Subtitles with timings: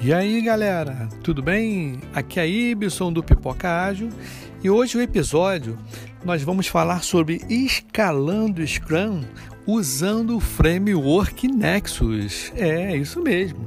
[0.00, 2.00] E aí galera, tudo bem?
[2.14, 4.10] Aqui é Ibson do Pipoca Ágil
[4.62, 5.76] e hoje o episódio
[6.24, 9.22] nós vamos falar sobre escalando Scrum
[9.66, 12.52] usando o framework Nexus.
[12.54, 13.66] É, isso mesmo.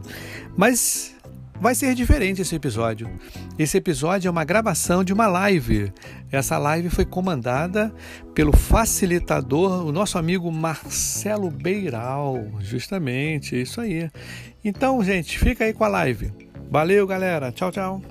[0.56, 1.14] Mas
[1.62, 3.08] vai ser diferente esse episódio.
[3.58, 5.94] Esse episódio é uma gravação de uma live.
[6.32, 7.94] Essa live foi comandada
[8.34, 14.10] pelo facilitador, o nosso amigo Marcelo Beiral, justamente, isso aí.
[14.66, 16.34] Então, gente, fica aí com a live.
[16.72, 17.52] Valeu, galera.
[17.52, 18.02] Tchau, tchau.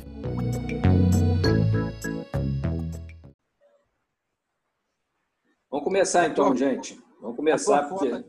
[5.69, 6.97] Vamos começar então, gente.
[7.21, 8.11] Vamos começar a porque...
[8.11, 8.25] Foto,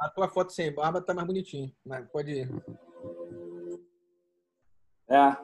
[0.00, 1.72] a tua foto sem barba tá mais bonitinha.
[1.84, 2.48] Mas pode ir.
[5.08, 5.36] É.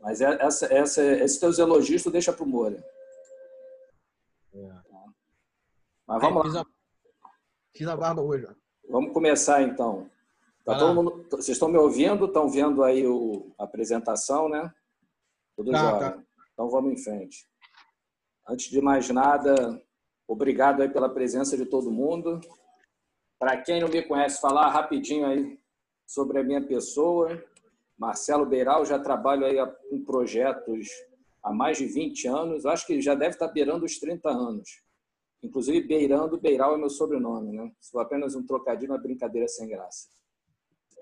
[0.00, 2.82] Mas é, essa, essa, esses teus elogios tu deixa pro Moura.
[4.54, 4.72] É.
[6.06, 6.44] Mas vamos lá.
[6.44, 6.66] Fiz a,
[7.76, 8.46] fiz a barba hoje.
[8.46, 8.54] Ó.
[8.90, 10.10] Vamos começar então.
[10.64, 12.26] Tá todo mundo, vocês estão me ouvindo?
[12.26, 14.72] Estão vendo aí o, a apresentação, né?
[15.56, 16.10] Tudo tá, jóia.
[16.12, 16.22] Tá.
[16.52, 17.48] Então vamos em frente.
[18.46, 19.80] Antes de mais nada,
[20.26, 22.40] obrigado aí pela presença de todo mundo.
[23.38, 25.58] Para quem não me conhece, falar rapidinho aí
[26.06, 27.42] sobre a minha pessoa.
[28.00, 29.58] Marcelo Beiral, já trabalho aí
[29.92, 30.88] em projetos
[31.42, 32.64] há mais de 20 anos.
[32.64, 34.82] Acho que já deve estar beirando os 30 anos.
[35.42, 37.70] Inclusive, beirando, Beiral é meu sobrenome, né?
[37.92, 40.08] Foi apenas um trocadilho, uma brincadeira sem graça.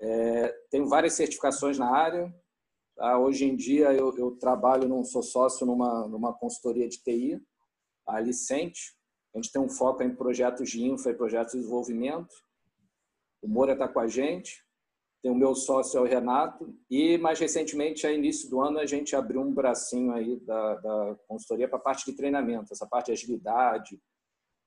[0.01, 2.33] É, tenho várias certificações na área.
[2.97, 3.17] Tá?
[3.17, 7.41] Hoje em dia eu, eu, trabalho, não sou sócio numa, numa consultoria de TI,
[8.05, 8.93] a Licente.
[9.33, 12.35] A gente tem um foco em projetos de infra e projetos de desenvolvimento.
[13.41, 14.67] O Moura está com a gente.
[15.21, 16.73] Tem o meu sócio, é o Renato.
[16.89, 21.15] E, mais recentemente, a início do ano, a gente abriu um bracinho aí da, da
[21.27, 23.99] consultoria para a parte de treinamento, essa parte de agilidade,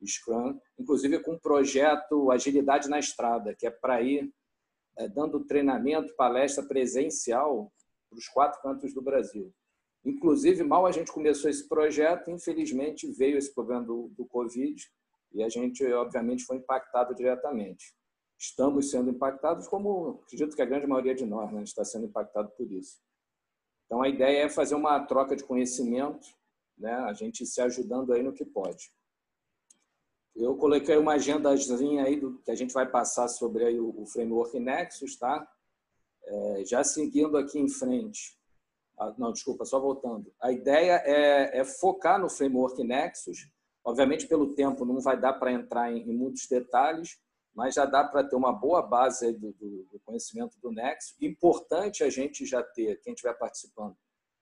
[0.07, 4.33] Scrum, inclusive com um projeto Agilidade na Estrada, que é para ir
[4.99, 7.73] é, dando treinamento, palestra presencial
[8.11, 9.53] para os quatro cantos do Brasil.
[10.05, 14.83] Inclusive, mal a gente começou esse projeto, infelizmente veio esse problema do, do Covid
[15.33, 17.95] e a gente, obviamente, foi impactado diretamente.
[18.43, 22.51] Estamos sendo impactados, como acredito que a grande maioria de nós né, está sendo impactado
[22.57, 23.01] por isso.
[23.87, 26.27] Então, a ideia é fazer uma troca de conhecimento,
[26.77, 28.93] né, a gente se ajudando aí no que pode.
[30.35, 34.07] Eu coloquei uma agendazinha aí do que a gente vai passar sobre aí o, o
[34.07, 35.47] framework Nexus, tá?
[36.25, 38.37] É, já seguindo aqui em frente.
[38.99, 40.33] Ah, não, desculpa, só voltando.
[40.41, 43.49] A ideia é, é, focar no framework Nexus.
[43.85, 47.21] Obviamente, pelo tempo, não vai dar para entrar em, em, muitos detalhes,
[47.55, 51.15] mas já dá para ter uma boa base do, do, do, conhecimento do Nexus.
[51.21, 53.97] Importante a gente já ter, quem estiver participando,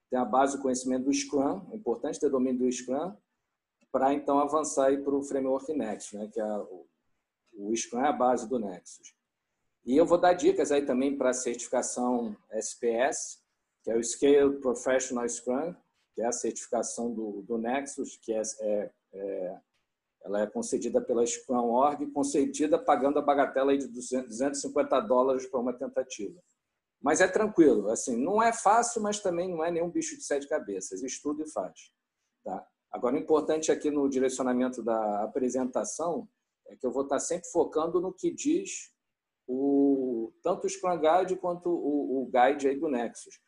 [0.09, 1.67] tem a base do conhecimento do Scrum.
[1.71, 3.15] É importante ter domínio do Scrum
[3.91, 6.87] para então avançar para o framework Nexus, né, que é o,
[7.53, 9.13] o Scrum é a base do Nexus.
[9.83, 13.41] E eu vou dar dicas aí também para a certificação SPS,
[13.83, 15.75] que é o Scale Professional Scrum,
[16.13, 19.59] que é a certificação do, do Nexus, que é, é, é
[20.23, 25.73] ela é concedida pela Scrum Org, concedida pagando a bagatela de 250 dólares para uma
[25.73, 26.39] tentativa.
[27.01, 30.47] Mas é tranquilo, assim, não é fácil, mas também não é nenhum bicho de sete
[30.47, 31.01] cabeças.
[31.01, 31.91] Estuda e faz.
[32.43, 32.63] Tá?
[32.91, 36.27] Agora, o importante aqui no direcionamento da apresentação
[36.67, 38.91] é que eu vou estar sempre focando no que diz
[39.47, 43.39] o, tanto o Scrum Guide quanto o, o Guide aí do Nexus.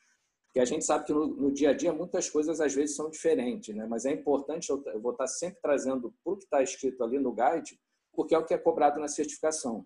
[0.54, 3.10] Porque a gente sabe que no, no, dia a dia muitas coisas às vezes são
[3.10, 3.88] diferentes, né?
[3.88, 7.18] mas é importante, eu, eu vou estar sempre trazendo para o que está escrito ali
[7.18, 7.82] no Guide,
[8.14, 9.84] porque é o que é cobrado na certificação.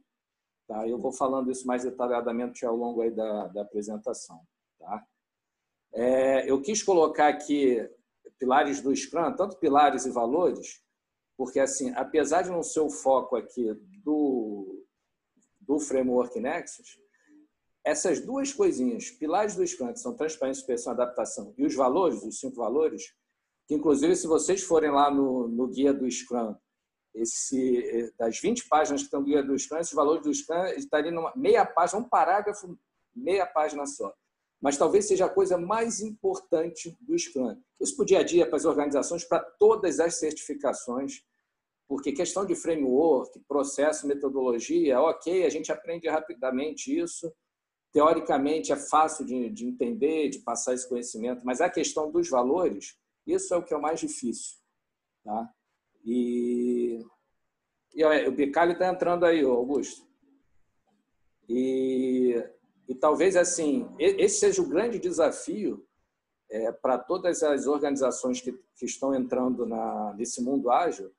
[0.68, 0.86] Tá?
[0.86, 4.42] Eu vou falando isso mais detalhadamente ao longo aí da, da apresentação.
[4.78, 5.08] Tá?
[5.94, 7.90] É, eu quis colocar aqui
[8.38, 10.84] pilares do Scrum, tanto pilares e valores,
[11.38, 13.74] porque assim, apesar de não ser o foco aqui
[14.04, 14.86] do,
[15.62, 17.00] do framework Nexus,
[17.88, 22.40] essas duas coisinhas, pilares do Scrum, que são transparência, inspeção, adaptação, e os valores, os
[22.40, 23.14] cinco valores,
[23.68, 26.56] que inclusive se vocês forem lá no, no guia do Scrum,
[27.16, 31.16] esse, das 20 páginas que estão no guia do Scrum, esses valores do Scrum estariam
[31.16, 32.78] numa meia página, um parágrafo,
[33.16, 34.13] meia página só
[34.60, 37.56] mas talvez seja a coisa mais importante do Scrum.
[37.80, 41.22] Isso para o dia a dia, para as organizações, para todas as certificações,
[41.88, 47.31] porque questão de framework, processo, metodologia, ok, a gente aprende rapidamente isso,
[47.98, 52.96] teoricamente é fácil de, de entender, de passar esse conhecimento, mas a questão dos valores,
[53.26, 54.58] isso é o que é o mais difícil.
[55.24, 55.52] Tá?
[56.06, 57.04] E,
[57.96, 60.06] e o Bicalho está entrando aí, Augusto.
[61.50, 62.36] E
[62.88, 65.86] e talvez assim esse seja o grande desafio
[66.50, 71.12] é, para todas as organizações que, que estão entrando na, nesse mundo ágil,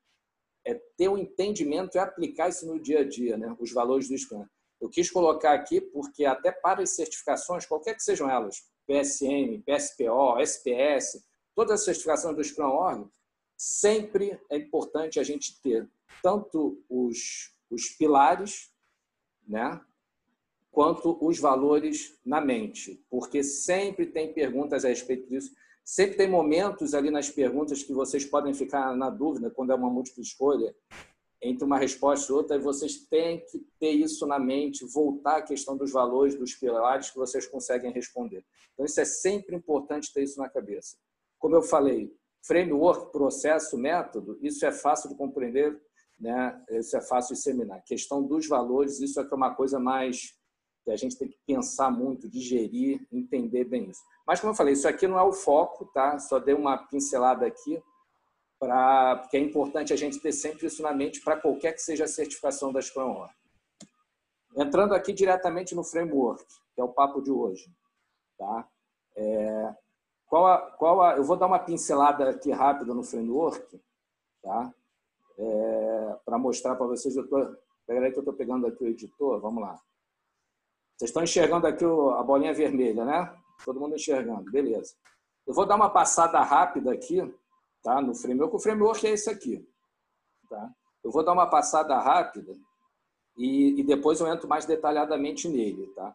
[0.64, 3.54] é ter um entendimento e aplicar isso no dia a dia, né?
[3.58, 4.46] os valores do Scrum.
[4.80, 10.38] Eu quis colocar aqui porque até para as certificações, qualquer que sejam elas, PSM, PSPO,
[10.40, 13.08] SPS, todas as certificações do Scrum Org,
[13.56, 15.88] sempre é importante a gente ter
[16.22, 18.70] tanto os, os pilares,
[19.46, 19.80] né,
[20.70, 25.52] quanto os valores na mente, porque sempre tem perguntas a respeito disso.
[25.84, 29.90] Sempre tem momentos ali nas perguntas que vocês podem ficar na dúvida quando é uma
[29.90, 30.74] múltipla escolha
[31.40, 35.42] entre uma resposta e outra, e vocês têm que ter isso na mente, voltar à
[35.42, 38.44] questão dos valores, dos pilares que vocês conseguem responder.
[38.72, 40.96] Então, isso é sempre importante ter isso na cabeça.
[41.38, 42.12] Como eu falei,
[42.44, 45.80] framework, processo, método, isso é fácil de compreender,
[46.18, 46.60] né?
[46.70, 47.78] isso é fácil de disseminar.
[47.78, 50.36] A questão dos valores, isso é, é uma coisa mais
[50.84, 54.00] que a gente tem que pensar muito, digerir, entender bem isso.
[54.26, 56.18] Mas, como eu falei, isso aqui não é o foco, tá?
[56.18, 57.80] Só dei uma pincelada aqui,
[58.58, 62.08] porque é importante a gente ter sempre isso na mente para qualquer que seja a
[62.08, 63.32] certificação da Scrum Org.
[64.56, 66.44] Entrando aqui diretamente no framework,
[66.74, 67.70] que é o papo de hoje.
[68.36, 68.68] Tá?
[69.16, 69.74] É,
[70.26, 73.80] qual a, qual a, eu vou dar uma pincelada aqui rápida no framework,
[74.42, 74.72] tá?
[75.38, 77.16] É, para mostrar para vocês.
[77.16, 77.56] Eu tô,
[77.86, 79.80] peraí que eu estou pegando aqui o editor, vamos lá.
[80.96, 83.32] Vocês estão enxergando aqui a bolinha vermelha, né?
[83.64, 84.94] Todo mundo enxergando, beleza.
[85.46, 87.22] Eu vou dar uma passada rápida aqui
[87.88, 88.02] tá?
[88.02, 88.54] no framework.
[88.54, 89.66] O framework é esse aqui.
[90.50, 90.70] Tá?
[91.02, 92.54] Eu vou dar uma passada rápida
[93.36, 95.86] e, e depois eu entro mais detalhadamente nele.
[95.94, 96.14] Tá?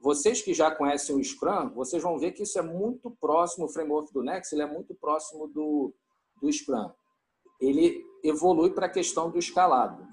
[0.00, 3.68] Vocês que já conhecem o Scrum, vocês vão ver que isso é muito próximo, o
[3.68, 5.94] framework do Next, ele é muito próximo do,
[6.40, 6.90] do Scrum.
[7.60, 10.06] Ele evolui para a questão do escalado.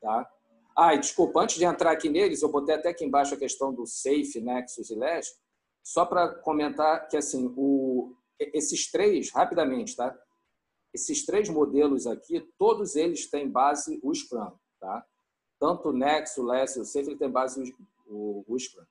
[0.00, 0.30] Tá?
[0.76, 3.72] Ah, e desculpa, antes de entrar aqui neles, eu botei até aqui embaixo a questão
[3.74, 5.34] do Safe, Nexus e Last,
[5.82, 10.16] só para comentar que assim, o, esses três, rapidamente, tá?
[10.92, 15.04] Esses três modelos aqui, todos eles têm base o Scrum, tá?
[15.58, 17.74] Tanto o Nexus, o Less o Safe, tem base
[18.06, 18.84] o, o, Scrum.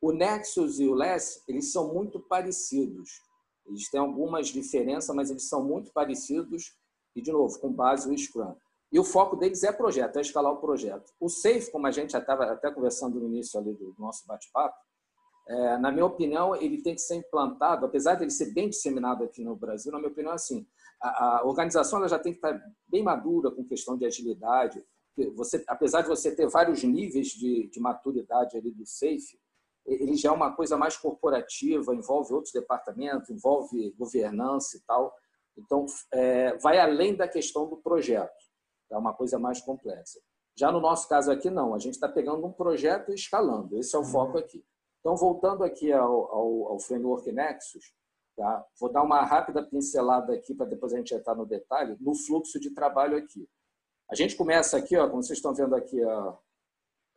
[0.00, 3.22] O Nexus e o Less, eles são muito parecidos.
[3.66, 6.74] Eles têm algumas diferenças, mas eles são muito parecidos
[7.14, 8.54] e, de novo, com base o Scrum.
[8.92, 11.12] E o foco deles é projeto, é escalar o projeto.
[11.20, 14.76] O Safe, como a gente já estava até conversando no início ali do nosso bate-papo,
[15.48, 19.22] é, na minha opinião, ele tem que ser implantado, apesar de ele ser bem disseminado
[19.22, 20.66] aqui no Brasil, na minha opinião, assim,
[21.00, 22.58] a, organização ela já tem que estar
[22.88, 24.84] bem madura com questão de agilidade.
[25.34, 29.38] Você, apesar de você ter vários níveis de, de maturidade ali do SAFE,
[29.86, 35.14] ele já é uma coisa mais corporativa, envolve outros departamentos, envolve governança e tal.
[35.56, 38.34] Então, é, vai além da questão do projeto.
[38.90, 40.20] É uma coisa mais complexa.
[40.58, 41.74] Já no nosso caso aqui, não.
[41.74, 43.78] A gente está pegando um projeto e escalando.
[43.78, 44.64] Esse é o foco aqui.
[45.00, 47.92] Então, voltando aqui ao, ao, ao framework Nexus,
[48.36, 48.64] tá?
[48.78, 52.60] vou dar uma rápida pincelada aqui para depois a gente entrar no detalhe, no fluxo
[52.60, 53.48] de trabalho aqui.
[54.10, 56.36] A gente começa aqui, ó, como vocês estão vendo aqui, ó,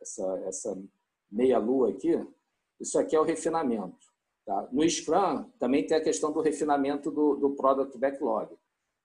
[0.00, 0.82] essa, essa
[1.30, 2.10] meia-lua aqui,
[2.80, 4.10] isso aqui é o refinamento.
[4.44, 4.68] Tá?
[4.72, 8.56] No Scrum, também tem a questão do refinamento do, do Product Backlog.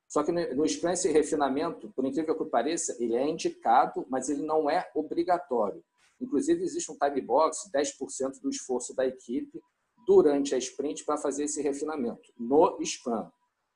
[0.08, 4.30] Só que no, no Scrum, esse refinamento, por incrível que pareça, ele é indicado, mas
[4.30, 5.84] ele não é obrigatório.
[6.20, 9.62] Inclusive, existe um time box, 10% do esforço da equipe
[10.06, 13.30] durante a sprint para fazer esse refinamento, no Scrum.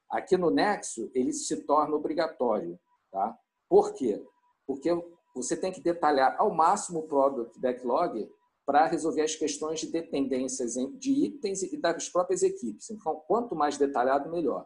[0.09, 2.79] Aqui no Nexo, ele se torna obrigatório.
[3.11, 3.37] Tá?
[3.67, 4.23] Por quê?
[4.65, 4.89] Porque
[5.35, 8.29] você tem que detalhar ao máximo o Product Backlog
[8.65, 12.89] para resolver as questões de dependências de itens e das próprias equipes.
[12.89, 14.65] Então, quanto mais detalhado, melhor.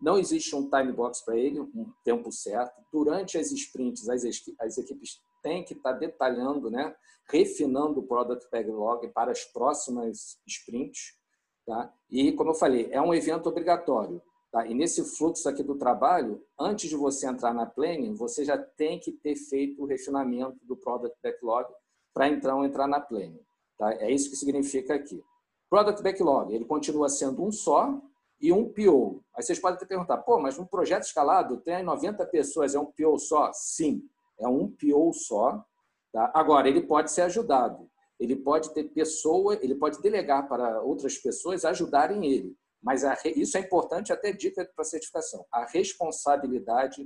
[0.00, 2.74] Não existe um time box para ele, um tempo certo.
[2.92, 4.24] Durante as sprints, as,
[4.76, 6.96] equipes têm que estar detalhando, né?
[7.30, 11.14] refinando o Product Backlog para as próximas sprints.
[11.66, 11.92] Tá?
[12.10, 14.20] E, como eu falei, é um evento obrigatório.
[14.50, 14.66] Tá?
[14.66, 18.98] E nesse fluxo aqui do trabalho, antes de você entrar na planning, você já tem
[18.98, 21.72] que ter feito o refinamento do Product Backlog
[22.12, 23.40] para então entrar na planning.
[23.78, 23.92] Tá?
[23.94, 25.22] É isso que significa aqui.
[25.70, 28.00] Product Backlog, ele continua sendo um só
[28.40, 29.24] e um PO.
[29.34, 32.86] Aí vocês podem te perguntar, pô, mas um projeto escalado tem 90 pessoas, é um
[32.86, 33.50] PO só?
[33.54, 34.02] Sim,
[34.38, 35.64] é um PO só,
[36.14, 36.30] Tá?
[36.32, 37.90] Agora, ele pode ser ajudado.
[38.20, 42.56] Ele pode ter pessoa, ele pode delegar para outras pessoas ajudarem ele.
[42.80, 45.44] Mas a, isso é importante, até dica para certificação.
[45.52, 47.04] A responsabilidade,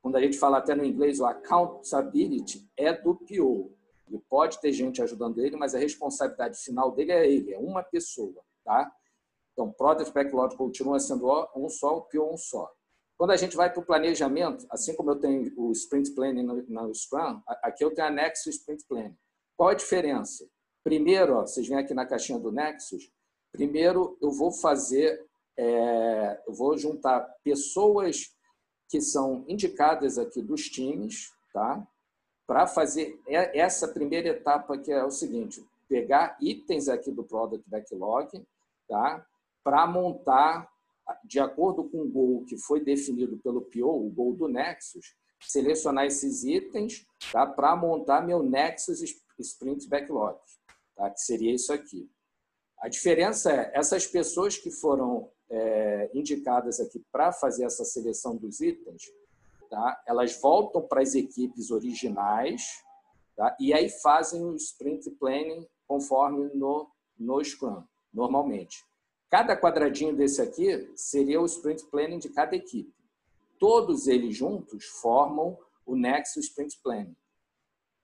[0.00, 3.76] quando a gente fala até no inglês, o accountability é do PO.
[4.08, 7.82] Ele pode ter gente ajudando ele, mas a responsabilidade final dele é ele, é uma
[7.82, 8.42] pessoa.
[8.64, 8.90] Tá?
[9.52, 12.72] Então, Product Backlog continua sendo um só, o PO um só.
[13.20, 16.62] Quando a gente vai para o planejamento, assim como eu tenho o Sprint Planning no,
[16.62, 19.14] no Scrum, aqui eu tenho a Nexus Sprint Planning.
[19.58, 20.48] Qual a diferença?
[20.82, 23.12] Primeiro, ó, vocês vêm aqui na caixinha do Nexus,
[23.52, 25.22] primeiro eu vou fazer,
[25.54, 28.34] é, eu vou juntar pessoas
[28.88, 31.86] que são indicadas aqui dos times, tá?
[32.46, 38.42] para fazer essa primeira etapa, que é o seguinte: pegar itens aqui do Product Backlog,
[38.88, 39.26] tá?
[39.62, 40.69] para montar,
[41.24, 46.06] de acordo com o goal que foi definido pelo PO, o goal do Nexus, selecionar
[46.06, 47.46] esses itens tá?
[47.46, 49.02] para montar meu Nexus
[49.38, 50.38] Sprint Backlog,
[50.94, 51.10] tá?
[51.10, 52.10] que seria isso aqui.
[52.80, 58.60] A diferença é, essas pessoas que foram é, indicadas aqui para fazer essa seleção dos
[58.60, 59.02] itens,
[59.68, 60.02] tá?
[60.06, 62.62] elas voltam para as equipes originais
[63.36, 63.56] tá?
[63.60, 68.84] e aí fazem o sprint planning conforme no, no Scrum, normalmente.
[69.30, 72.92] Cada quadradinho desse aqui seria o sprint planning de cada equipe.
[73.58, 75.56] Todos eles juntos formam
[75.86, 77.16] o Nexus Sprint Planning.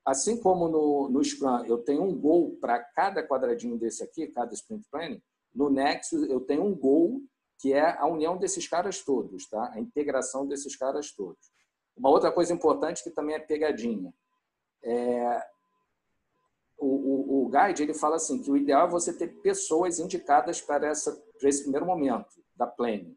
[0.05, 4.55] Assim como no, no Scrum eu tenho um goal para cada quadradinho desse aqui, cada
[4.55, 5.21] Sprint Planning,
[5.53, 7.21] no Nexus eu tenho um goal
[7.59, 9.73] que é a união desses caras todos, tá?
[9.73, 11.51] a integração desses caras todos.
[11.97, 14.13] Uma outra coisa importante que também é pegadinha.
[14.85, 15.43] É,
[16.79, 20.61] o, o, o, guide ele fala assim que o ideal é você ter pessoas indicadas
[20.61, 23.17] para, essa, para esse primeiro momento da planning.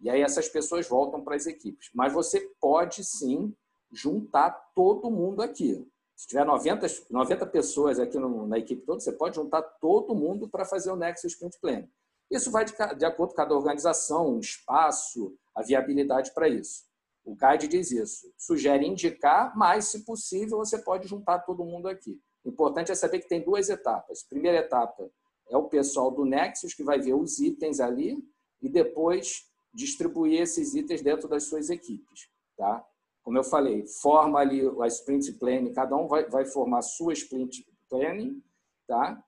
[0.00, 1.90] E aí essas pessoas voltam para as equipes.
[1.94, 3.54] Mas você pode sim
[3.92, 5.86] juntar todo mundo aqui.
[6.14, 10.48] Se tiver 90, 90 pessoas aqui no, na equipe toda, você pode juntar todo mundo
[10.48, 11.90] para fazer o Nexus Sprint Planning.
[12.30, 16.84] Isso vai de, de acordo com cada organização, o espaço, a viabilidade para isso.
[17.24, 18.32] O guide diz isso.
[18.38, 22.20] Sugere indicar, mas, se possível, você pode juntar todo mundo aqui.
[22.46, 24.22] Importante é saber que tem duas etapas.
[24.22, 25.10] Primeira etapa
[25.50, 28.16] é o pessoal do Nexus, que vai ver os itens ali,
[28.62, 32.28] e depois distribuir esses itens dentro das suas equipes.
[32.56, 32.84] Tá?
[33.22, 37.66] Como eu falei, forma ali a sprint planning, cada um vai, vai formar sua sprint
[37.90, 38.42] planning,
[38.86, 39.22] tá?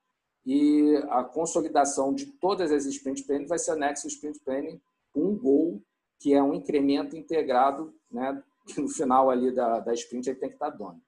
[0.46, 4.80] e a consolidação de todas as sprint planning vai ser a Nexus Sprint Planning
[5.14, 5.82] um goal,
[6.18, 8.42] que é um incremento integrado, né?
[8.66, 11.02] que no final ali da, da sprint ele tem que estar dando.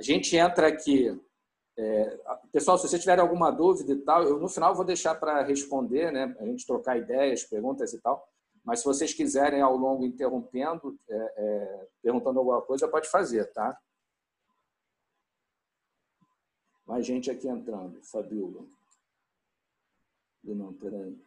[0.00, 1.14] A gente entra aqui.
[1.76, 2.18] É,
[2.50, 6.10] pessoal, se vocês tiverem alguma dúvida e tal, eu no final vou deixar para responder,
[6.10, 6.34] né?
[6.40, 8.26] A gente trocar ideias, perguntas e tal.
[8.64, 13.78] Mas se vocês quiserem ao longo interrompendo, é, é, perguntando alguma coisa, pode fazer, tá?
[16.86, 18.02] Mais gente aqui entrando.
[18.02, 18.64] Fabiola.
[20.42, 21.22] Não, peraí.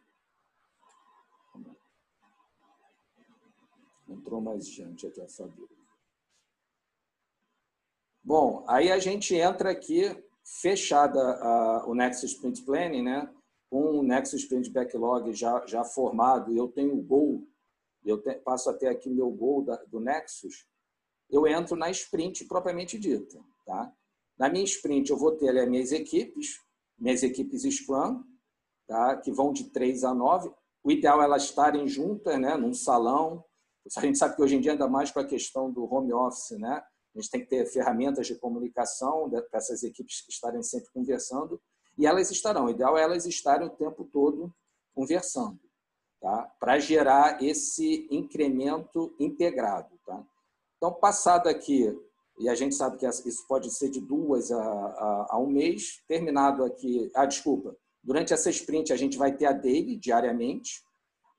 [4.08, 5.73] Entrou mais gente aqui, a Fabiola.
[8.24, 10.16] Bom, aí a gente entra aqui,
[10.62, 13.30] fechada a, o Nexus Sprint Planning, né?
[13.74, 17.42] com o Nexus Sprint Backlog já, já formado, eu tenho o Goal,
[18.04, 20.66] eu te, passo até aqui meu Goal da, do Nexus,
[21.28, 23.38] eu entro na sprint propriamente dita.
[23.66, 23.92] Tá?
[24.38, 26.62] Na minha sprint, eu vou ter ali as minhas equipes,
[26.96, 28.22] minhas equipes Scrum,
[28.86, 29.16] tá?
[29.16, 30.50] que vão de 3 a 9.
[30.82, 32.56] O ideal é elas estarem juntas, né?
[32.56, 33.44] num salão.
[33.96, 36.58] A gente sabe que hoje em dia, ainda mais com a questão do home office,
[36.58, 36.82] né?
[37.14, 41.60] A gente tem que ter ferramentas de comunicação para essas equipes estarem sempre conversando.
[41.96, 44.52] E elas estarão, o ideal é elas estarem o tempo todo
[44.92, 45.60] conversando,
[46.20, 46.50] tá?
[46.58, 49.96] para gerar esse incremento integrado.
[50.04, 50.24] Tá?
[50.76, 51.96] Então, passado aqui,
[52.38, 56.02] e a gente sabe que isso pode ser de duas a, a, a um mês,
[56.08, 60.82] terminado aqui, ah, desculpa, durante essa sprint a gente vai ter a daily diariamente.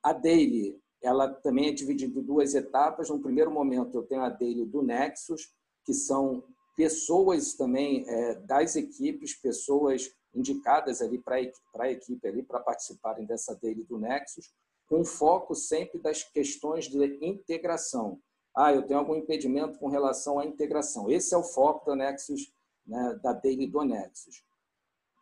[0.02, 3.10] A daily, ela também é dividida em duas etapas.
[3.10, 5.54] No primeiro momento, eu tenho a daily do Nexus,
[5.86, 6.44] que são
[6.76, 11.38] pessoas também é, das equipes, pessoas indicadas ali para
[11.80, 14.54] a equipe ali para participarem dessa daily do Nexus,
[14.88, 18.20] com foco sempre das questões de integração.
[18.56, 21.10] Ah, eu tenho algum impedimento com relação à integração.
[21.10, 22.52] Esse é o foco da Nexus,
[22.86, 24.44] né, da daily do Nexus.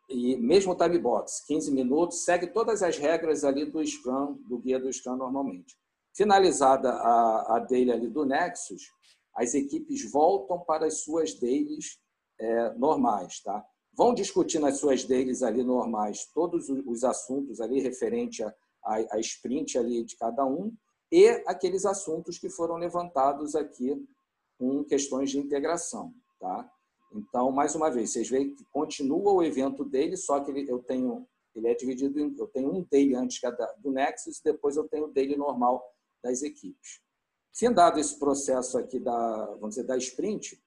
[0.10, 4.80] E mesmo time box, 15 minutos, segue todas as regras ali do Scrum, do guia
[4.80, 5.76] do Scrum normalmente.
[6.16, 8.84] Finalizada a, a daily ali do Nexus,
[9.36, 12.00] as equipes voltam para as suas dailies
[12.40, 13.66] é, normais, tá?
[13.96, 19.20] vão discutir nas suas dailies ali normais todos os assuntos ali referente a, a, a
[19.20, 20.74] sprint ali de cada um
[21.12, 24.04] e aqueles assuntos que foram levantados aqui
[24.58, 26.70] com questões de integração, tá?
[27.14, 30.80] Então, mais uma vez, vocês veem que continua o evento dele, só que ele, eu
[30.80, 33.40] tenho, ele é dividido em, eu tenho um daily antes
[33.78, 35.84] do Nexus, depois eu tenho o daily normal
[36.24, 37.03] das equipes.
[37.54, 40.60] Findado esse processo aqui da, vamos dizer, da sprint,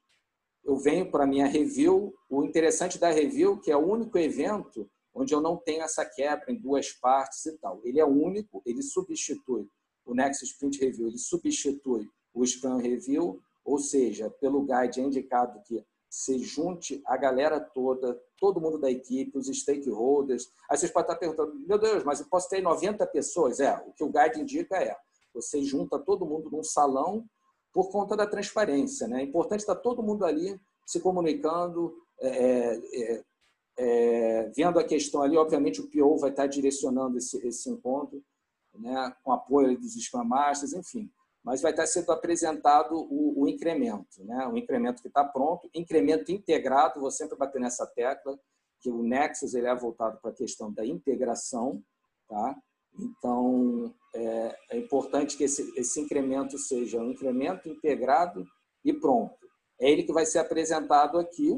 [0.65, 2.15] eu venho para a minha review.
[2.31, 6.53] O interessante da review que é o único evento onde eu não tenho essa quebra
[6.53, 7.81] em duas partes e tal.
[7.83, 9.67] Ele é único, ele substitui
[10.05, 15.61] o Nexus Sprint Review, ele substitui o Scrum Review, ou seja, pelo guide é indicado
[15.65, 20.49] que se junte a galera toda, todo mundo da equipe, os stakeholders.
[20.71, 23.59] Aí vocês podem estar perguntando, meu Deus, mas eu posso ter 90 pessoas?
[23.59, 24.97] É, o que o guide indica é,
[25.37, 27.25] você junta todo mundo num salão
[27.73, 29.07] por conta da transparência.
[29.07, 29.21] Né?
[29.21, 33.25] É importante estar todo mundo ali se comunicando, é, é, é,
[33.77, 35.37] é vendo a questão ali.
[35.37, 38.23] Obviamente, o PO vai estar direcionando esse, esse encontro,
[38.75, 39.15] né?
[39.23, 41.11] com apoio dos Scrum Masters, enfim.
[41.45, 44.49] Mas vai estar sendo apresentado o, o incremento, né?
[44.49, 48.39] o incremento que está pronto, incremento integrado, vou sempre bater nessa tecla,
[48.81, 51.83] que o Nexus ele é voltado para a questão da integração,
[52.29, 52.57] tá?
[52.99, 58.45] Então, é, é importante que esse, esse incremento seja um incremento integrado
[58.85, 59.35] e pronto.
[59.81, 61.55] É ele que vai ser apresentado aqui,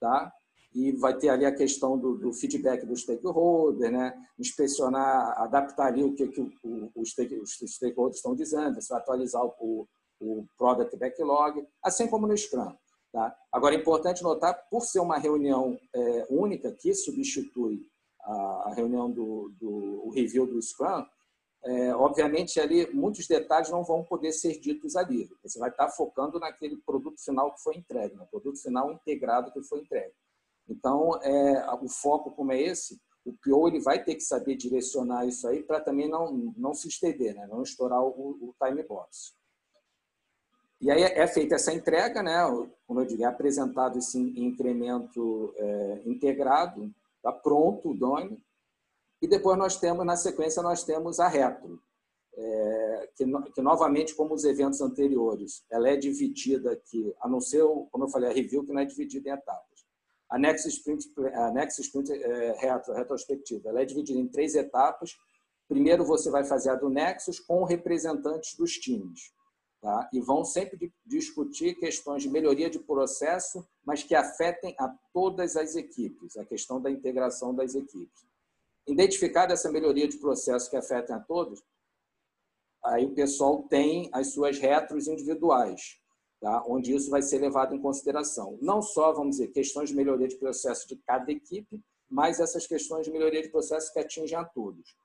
[0.00, 0.32] tá?
[0.74, 4.12] E vai ter ali a questão do, do feedback do stakeholder, né?
[4.36, 9.44] inspecionar, adaptar ali o que, que o, o, os stakeholders estão dizendo, você vai atualizar
[9.44, 9.86] o,
[10.20, 12.74] o product backlog, assim como no Scrum.
[13.12, 13.32] Tá?
[13.52, 17.80] Agora, é importante notar, por ser uma reunião é, única que substitui
[18.24, 21.04] a, reunião do, do review do Scrum,
[21.64, 25.30] é, obviamente ali muitos detalhes não vão poder ser ditos ali.
[25.42, 29.62] Você vai estar focando naquele produto final que foi entregue, no produto final integrado que
[29.62, 30.12] foi entregue.
[30.68, 35.26] Então, é, o foco como é esse, o PO ele vai ter que saber direcionar
[35.26, 37.46] isso aí para também não, não se estender, né?
[37.46, 39.34] não estourar o, o time box.
[40.80, 42.36] E aí é feita essa entrega, né?
[42.86, 46.92] como eu digo, é apresentado esse incremento é, integrado,
[47.24, 48.38] está pronto o DONE,
[49.22, 51.82] e depois nós temos, na sequência, nós temos a retro,
[52.36, 57.64] é, que, que, novamente, como os eventos anteriores, ela é dividida aqui, a não ser,
[57.90, 59.84] como eu falei, a review que não é dividida em etapas.
[60.28, 65.16] A Nexus Sprint, a Nexus Sprint é, retro, retrospectiva, ela é dividida em três etapas.
[65.66, 69.32] Primeiro você vai fazer a do Nexus com representantes dos times.
[69.84, 70.08] Tá?
[70.14, 75.76] E vão sempre discutir questões de melhoria de processo, mas que afetem a todas as
[75.76, 78.24] equipes, a questão da integração das equipes.
[78.86, 81.62] Identificada essa melhoria de processo que afetem a todos,
[82.82, 86.00] aí o pessoal tem as suas retros individuais,
[86.40, 86.64] tá?
[86.66, 88.58] onde isso vai ser levado em consideração.
[88.62, 93.04] Não só, vamos dizer, questões de melhoria de processo de cada equipe, mas essas questões
[93.04, 94.96] de melhoria de processo que atingem a todos.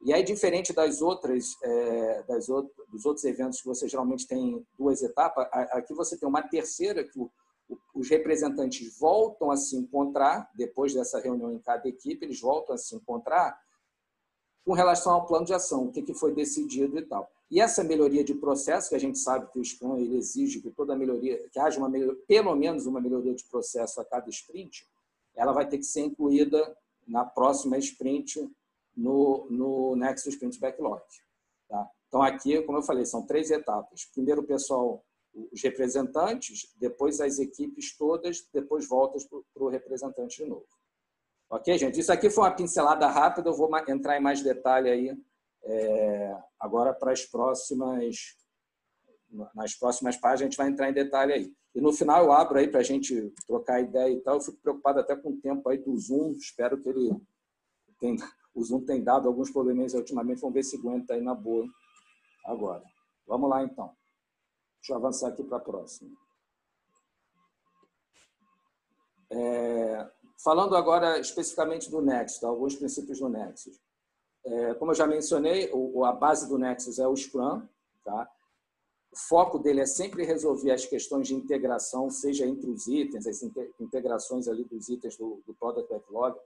[0.00, 4.64] E aí, diferente das outras, é, das outras, dos outros eventos que você geralmente tem
[4.78, 7.30] duas etapas, aqui você tem uma terceira que o,
[7.94, 12.78] os representantes voltam a se encontrar, depois dessa reunião em cada equipe, eles voltam a
[12.78, 13.58] se encontrar
[14.64, 17.30] com relação ao plano de ação, o que foi decidido e tal.
[17.50, 20.70] E essa melhoria de processo, que a gente sabe que o Scrum ele exige que
[20.70, 24.86] toda melhoria, que haja uma melhoria, pelo menos uma melhoria de processo a cada sprint,
[25.34, 28.46] ela vai ter que ser incluída na próxima sprint
[28.98, 31.02] no, no Nexus Sprint Backlog.
[31.68, 31.88] Tá?
[32.08, 34.04] Então, aqui, como eu falei, são três etapas.
[34.12, 35.04] Primeiro, o pessoal,
[35.52, 40.66] os representantes, depois as equipes todas, depois voltas para o representante de novo.
[41.50, 42.00] Ok, gente?
[42.00, 45.16] Isso aqui foi uma pincelada rápida, eu vou entrar em mais detalhe aí
[45.64, 48.36] é, agora para as próximas
[49.54, 51.52] nas próximas páginas a gente vai entrar em detalhe aí.
[51.74, 54.36] E no final eu abro aí para a gente trocar ideia e tal.
[54.36, 56.32] Eu fico preocupado até com o tempo aí do Zoom.
[56.32, 57.10] Espero que ele
[58.00, 58.16] tenha,
[58.58, 61.64] o Zoom tem dado alguns probleminhas ultimamente, vamos ver se aguenta aí na boa
[62.44, 62.82] agora.
[63.26, 63.94] Vamos lá, então.
[64.80, 66.10] Deixa eu avançar aqui para a próxima.
[69.30, 70.10] É,
[70.42, 73.78] falando agora especificamente do Nexus, alguns princípios do Nexus.
[74.44, 77.62] É, como eu já mencionei, o, a base do Nexus é o Scrum.
[78.04, 78.28] Tá?
[79.12, 83.40] O foco dele é sempre resolver as questões de integração, seja entre os itens, as
[83.78, 86.38] integrações ali dos itens do, do Product Backlog,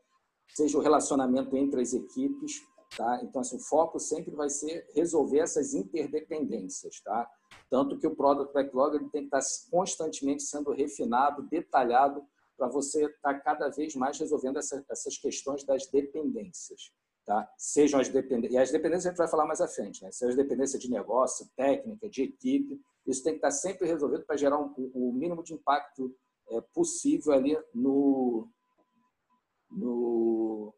[0.48, 2.62] seja o relacionamento entre as equipes,
[2.96, 3.20] tá?
[3.22, 7.28] Então, assim, o foco sempre vai ser resolver essas interdependências, tá?
[7.70, 12.24] Tanto que o Product Backlog ele tem que estar constantemente sendo refinado, detalhado,
[12.56, 16.92] para você estar cada vez mais resolvendo essa, essas questões das dependências,
[17.24, 17.50] tá?
[17.56, 20.12] Sejam as dependências, e as dependências a gente vai falar mais à frente, né?
[20.12, 24.36] Sejam as dependências de negócio, técnica, de equipe, isso tem que estar sempre resolvido para
[24.36, 26.14] gerar um, o mínimo de impacto
[26.50, 28.48] é, possível ali no,
[29.72, 30.74] no,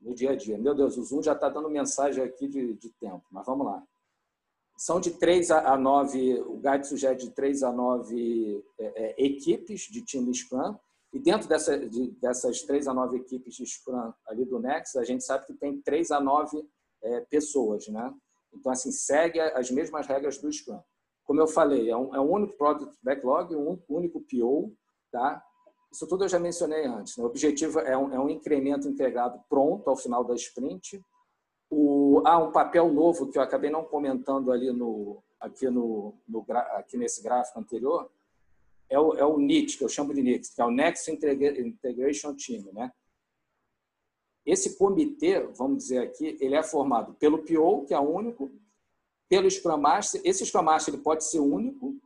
[0.00, 0.58] no dia a dia.
[0.58, 3.82] Meu Deus, o Zoom já está dando mensagem aqui de, de tempo, mas vamos lá.
[4.76, 9.82] São de 3 a 9, o guide sugere de 3 a 9 é, é, equipes
[9.82, 10.74] de time Scrum,
[11.12, 15.04] e dentro dessa, de, dessas 3 a 9 equipes de Scrum ali do Next, a
[15.04, 16.66] gente sabe que tem 3 a 9
[17.02, 18.14] é, pessoas, né?
[18.52, 20.80] Então, assim, segue as mesmas regras do Scrum.
[21.24, 24.74] Como eu falei, é um, é um único Product Backlog, um único PO,
[25.12, 25.44] tá?
[25.90, 27.16] Isso tudo eu já mencionei antes.
[27.16, 27.24] Né?
[27.24, 31.02] O objetivo é um, é um incremento integrado pronto ao final da sprint.
[31.68, 36.44] O, há um papel novo que eu acabei não comentando ali no, aqui, no, no
[36.76, 38.10] aqui nesse gráfico anterior.
[38.88, 42.34] É o, é o NIT, que eu chamo de NIT, que é o Next Integration
[42.34, 42.72] Team.
[42.72, 42.92] Né?
[44.44, 48.50] Esse comitê, vamos dizer aqui, ele é formado pelo PO, que é único,
[49.28, 50.20] pelo Scrum Master.
[50.24, 51.96] Esse Scrum Master ele pode ser único,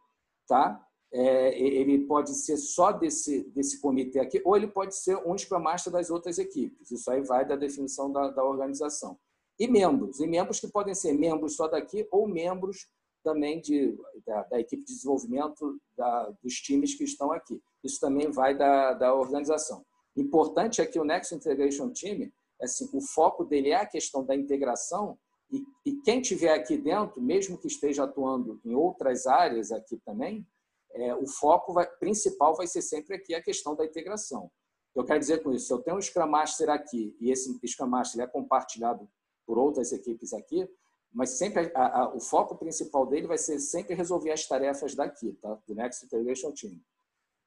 [0.46, 0.86] tá?
[1.16, 5.60] É, ele pode ser só desse, desse comitê aqui, ou ele pode ser um Scrum
[5.60, 6.90] Master das outras equipes.
[6.90, 9.16] Isso aí vai da definição da, da organização.
[9.56, 12.88] E membros, e membros que podem ser membros só daqui ou membros
[13.22, 13.96] também de,
[14.26, 17.62] da, da equipe de desenvolvimento da, dos times que estão aqui.
[17.84, 19.84] Isso também vai da, da organização.
[20.16, 22.28] Importante é que o Next Integration Team,
[22.60, 25.16] assim, o foco dele é a questão da integração
[25.50, 30.46] e, e quem tiver aqui dentro, mesmo que esteja atuando em outras áreas aqui também,
[30.94, 34.50] é, o foco vai, principal vai ser sempre aqui a questão da integração.
[34.94, 37.88] Eu quero dizer com isso, se eu tenho um Scrum Master aqui e esse Scrum
[37.88, 39.08] Master é compartilhado
[39.44, 40.68] por outras equipes aqui,
[41.12, 45.32] mas sempre a, a, o foco principal dele vai ser sempre resolver as tarefas daqui,
[45.40, 45.58] tá?
[45.66, 46.80] do Next Integration Team.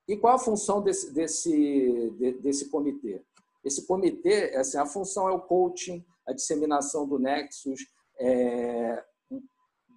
[0.08, 3.22] E qual a função desse, desse, desse comitê?
[3.64, 7.82] Esse comitê, assim, a função é o coaching, a disseminação do Nexus,
[8.18, 9.04] é,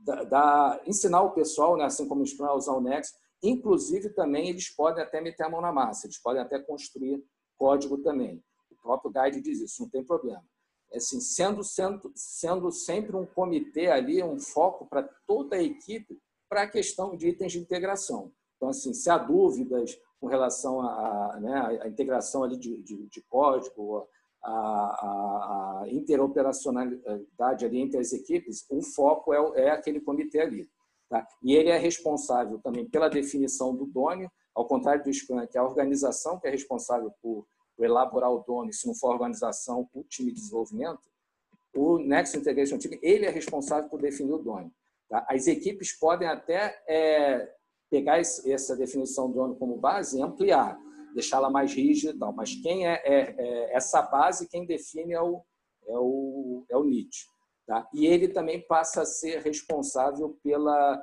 [0.05, 3.17] da, da, ensinar o pessoal, né, assim como os a usar o Nexus.
[3.43, 7.25] Inclusive, também, eles podem até meter a mão na massa, eles podem até construir
[7.57, 8.43] código também.
[8.71, 10.45] O próprio Guide diz isso, não tem problema
[10.95, 16.63] assim, sendo, sendo, sendo sempre um comitê ali, um foco para toda a equipe para
[16.63, 18.33] a questão de itens de integração.
[18.57, 24.07] Então, assim, se há dúvidas com relação à, né, integração ali de, de, de código,
[24.43, 30.69] a, a, interoperacionalidade ali entre as equipes, o foco é, é aquele comitê ali.
[31.11, 31.27] Tá?
[31.43, 35.61] E ele é responsável também pela definição do DONE, ao contrário do Scrum, que é
[35.61, 37.45] a organização que é responsável por
[37.79, 41.01] elaborar o dono, se não for a organização, o time de desenvolvimento,
[41.75, 44.73] o Next Integration Team, ele é responsável por definir o dono.
[45.09, 45.27] Tá?
[45.29, 47.53] As equipes podem até é,
[47.91, 50.79] pegar essa definição do dono como base e ampliar,
[51.15, 55.43] deixá-la mais rígida, mas quem é, é, é, essa base, quem define é o,
[55.87, 57.27] é o, é o Nietzsche.
[57.71, 57.89] Tá?
[57.95, 61.01] E ele também passa a ser responsável pela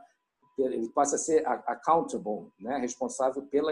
[0.57, 2.77] ele passa a ser accountable, né?
[2.77, 3.71] responsável pela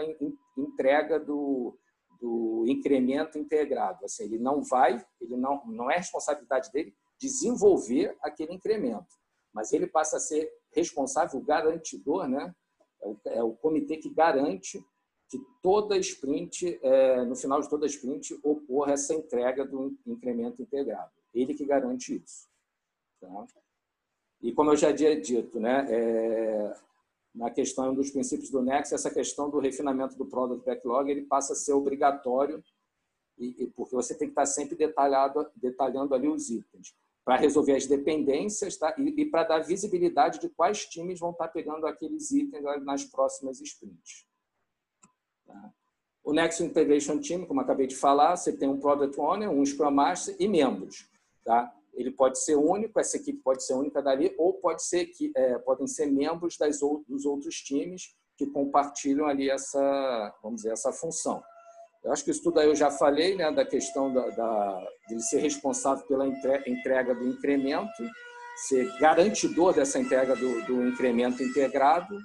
[0.56, 1.76] entrega do,
[2.18, 4.02] do incremento integrado.
[4.02, 9.14] Assim, ele não vai, ele não, não é responsabilidade dele desenvolver aquele incremento,
[9.52, 12.54] mas ele passa a ser responsável, garantidor, né?
[13.02, 14.82] É o, é o comitê que garante
[15.28, 21.12] que toda sprint, é, no final de toda sprint, ocorra essa entrega do incremento integrado.
[21.34, 22.55] Ele que garante isso.
[23.20, 23.46] Tá?
[24.42, 26.76] E como eu já tinha dito, né, é,
[27.34, 31.52] na questão dos princípios do Next, essa questão do refinamento do Product Backlog ele passa
[31.52, 32.62] a ser obrigatório,
[33.38, 37.74] e, e porque você tem que estar sempre detalhado, detalhando ali os itens, para resolver
[37.74, 38.94] as dependências tá?
[38.96, 43.60] e, e para dar visibilidade de quais times vão estar pegando aqueles itens nas próximas
[43.60, 44.24] sprints.
[45.44, 45.72] Tá?
[46.24, 49.90] O Next Integration Team, como acabei de falar, você tem um Product Owner, um Scrum
[49.90, 51.08] Master e membros.
[51.44, 51.75] Tá?
[51.96, 55.58] Ele pode ser único, essa equipe pode ser única dali, ou pode ser que é,
[55.58, 56.78] podem ser membros das,
[57.08, 61.42] dos outros times que compartilham ali essa, vamos dizer, essa função.
[62.04, 65.20] Eu acho que isso tudo aí eu já falei, né, da questão da, da, de
[65.28, 66.26] ser responsável pela
[66.66, 68.04] entrega do incremento,
[68.68, 72.16] ser garantidor dessa entrega do, do incremento integrado,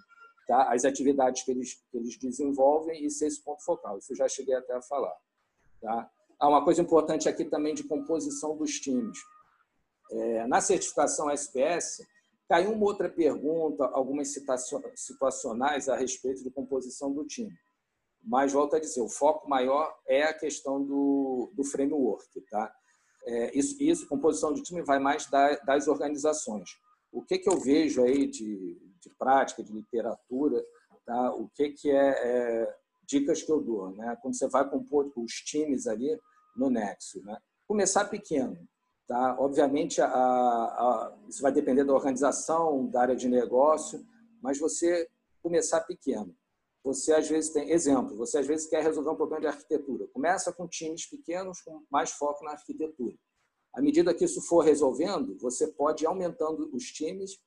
[0.47, 0.71] tá?
[0.71, 3.97] as atividades que eles, que eles desenvolvem e ser esse ponto focal.
[3.97, 5.15] Isso eu já cheguei até a falar.
[5.81, 6.09] Tá?
[6.39, 9.17] Há uma coisa importante aqui também de composição dos times.
[10.11, 12.05] É, na certificação SPS,
[12.47, 14.33] caiu uma outra pergunta, algumas
[14.95, 17.53] situacionais a respeito de composição do time.
[18.23, 22.41] Mas, volto a dizer, o foco maior é a questão do, do framework.
[22.49, 22.71] Tá?
[23.25, 26.69] É, isso, isso, composição de time, vai mais da, das organizações.
[27.11, 30.63] O que, que eu vejo aí de, de prática, de literatura,
[31.05, 31.33] tá?
[31.33, 32.75] o que, que é, é
[33.07, 34.17] dicas que eu dou, né?
[34.21, 36.19] quando você vai compor os times ali
[36.55, 37.21] no Nexo.
[37.23, 37.37] Né?
[37.67, 38.57] Começar pequeno.
[39.11, 39.35] Tá?
[39.37, 44.07] Obviamente, a, a, isso vai depender da organização, da área de negócio,
[44.41, 45.05] mas você
[45.43, 46.33] começar pequeno.
[46.81, 50.07] Você, às vezes, tem exemplo, você, às vezes, quer resolver um problema de arquitetura.
[50.13, 53.13] Começa com times pequenos, com mais foco na arquitetura.
[53.73, 57.37] À medida que isso for resolvendo, você pode ir aumentando os times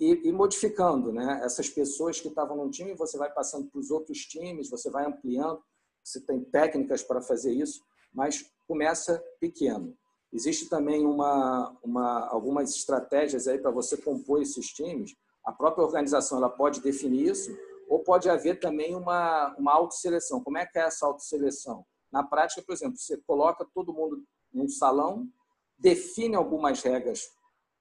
[0.00, 1.12] e, e modificando.
[1.12, 1.42] Né?
[1.44, 5.04] Essas pessoas que estavam num time, você vai passando para os outros times, você vai
[5.04, 5.62] ampliando.
[6.02, 9.94] Você tem técnicas para fazer isso, mas começa pequeno.
[10.32, 15.16] Existe também uma, uma, algumas estratégias aí para você compor esses times.
[15.44, 17.50] A própria organização ela pode definir isso,
[17.88, 20.42] ou pode haver também uma, uma autoseleção.
[20.42, 21.84] Como é que é essa autoseleção?
[22.12, 25.28] Na prática, por exemplo, você coloca todo mundo num salão,
[25.76, 27.28] define algumas regras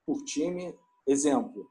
[0.05, 0.75] por time.
[1.05, 1.69] Exemplo,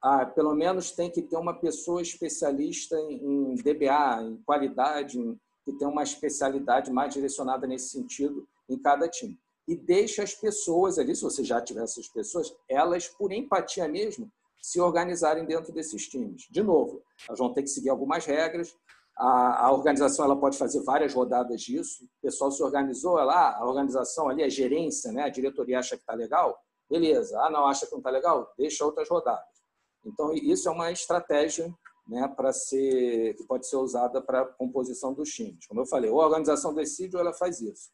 [0.00, 5.72] ah, pelo menos tem que ter uma pessoa especialista em, DBA, em qualidade, em, que
[5.72, 11.14] tem uma especialidade mais direcionada nesse sentido em cada time e deixa as pessoas ali,
[11.14, 16.46] se você já tiver essas pessoas, elas, por empatia mesmo, se organizarem dentro desses times.
[16.50, 18.76] De novo, elas vão ter que seguir algumas regras.
[19.16, 22.04] A, a organização ela pode fazer várias rodadas disso.
[22.04, 25.96] O pessoal se organizou, ela, ah, a organização ali, a gerência, né, a diretoria acha
[25.96, 27.38] que está legal, beleza.
[27.40, 29.44] Ah, não acha que não está legal, deixa outras rodadas.
[30.04, 31.72] Então isso é uma estratégia
[32.06, 35.66] né, para ser que pode ser usada para a composição dos times.
[35.66, 37.90] Como eu falei, ou a organização decide ou ela faz isso.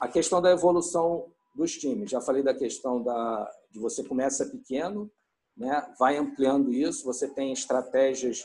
[0.00, 2.10] A questão da evolução dos times.
[2.10, 5.10] Já falei da questão da, de você começa pequeno,
[5.56, 8.44] né, vai ampliando isso, você tem estratégias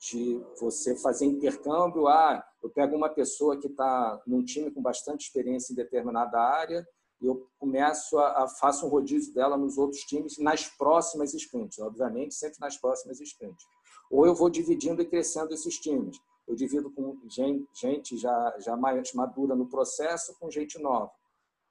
[0.00, 2.08] de você fazer intercâmbio.
[2.08, 6.86] Ah, eu pego uma pessoa que está num time com bastante experiência em determinada área
[7.20, 11.78] e eu começo a, a faço um rodízio dela nos outros times nas próximas sprints,
[11.78, 13.64] obviamente sempre nas próximas sprints.
[14.10, 16.18] Ou eu vou dividindo e crescendo esses times.
[16.46, 21.10] Eu divido com gente, já, já mais madura no processo com gente nova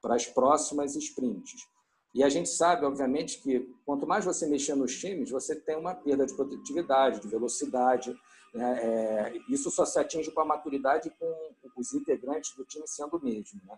[0.01, 1.67] para as próximas sprints.
[2.13, 5.93] E a gente sabe, obviamente, que quanto mais você mexer nos times, você tem uma
[5.93, 8.15] perda de produtividade, de velocidade.
[8.53, 8.79] Né?
[8.81, 13.23] É, isso só se atinge com a maturidade com os integrantes do time sendo o
[13.23, 13.59] mesmo.
[13.65, 13.77] Né?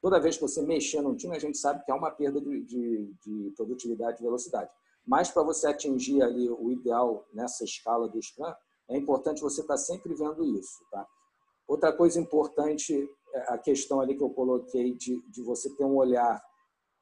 [0.00, 2.62] Toda vez que você mexer num time, a gente sabe que há uma perda de,
[2.62, 4.70] de, de produtividade e velocidade.
[5.06, 8.52] Mas para você atingir ali o ideal nessa escala do Scrum,
[8.92, 10.84] é importante você estar sempre vendo isso.
[10.90, 11.06] Tá?
[11.66, 15.96] Outra coisa importante é a questão ali que eu coloquei de, de você ter um
[15.96, 16.42] olhar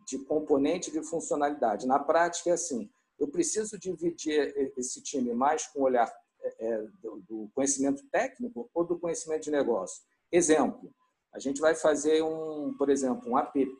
[0.07, 1.87] de componente de funcionalidade.
[1.87, 6.11] Na prática, é assim: eu preciso dividir esse time mais com o olhar
[6.43, 6.87] é, é
[7.29, 10.03] do conhecimento técnico ou do conhecimento de negócio.
[10.33, 10.93] Exemplo:
[11.33, 13.77] a gente vai fazer um, por exemplo, um app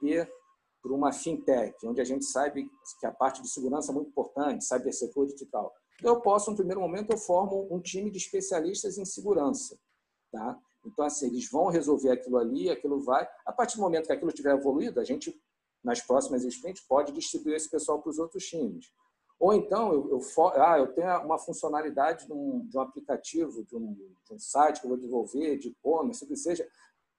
[0.83, 2.69] para uma fintech, onde a gente sabe
[2.99, 5.73] que a parte de segurança é muito importante, cybersecurity e tal.
[6.03, 9.79] Eu posso, no primeiro momento, eu formo um time de especialistas em segurança.
[10.33, 10.59] Tá?
[10.85, 13.29] Então, assim, eles vão resolver aquilo ali, aquilo vai.
[13.45, 15.39] A partir do momento que aquilo tiver evoluído, a gente,
[15.83, 18.93] nas próximas sprints, pode distribuir esse pessoal para os outros times.
[19.39, 20.21] Ou então, eu, eu,
[20.55, 24.81] ah, eu tenho uma funcionalidade de um, de um aplicativo, de um, de um, site
[24.81, 26.69] que eu vou desenvolver, de e-commerce, que seja,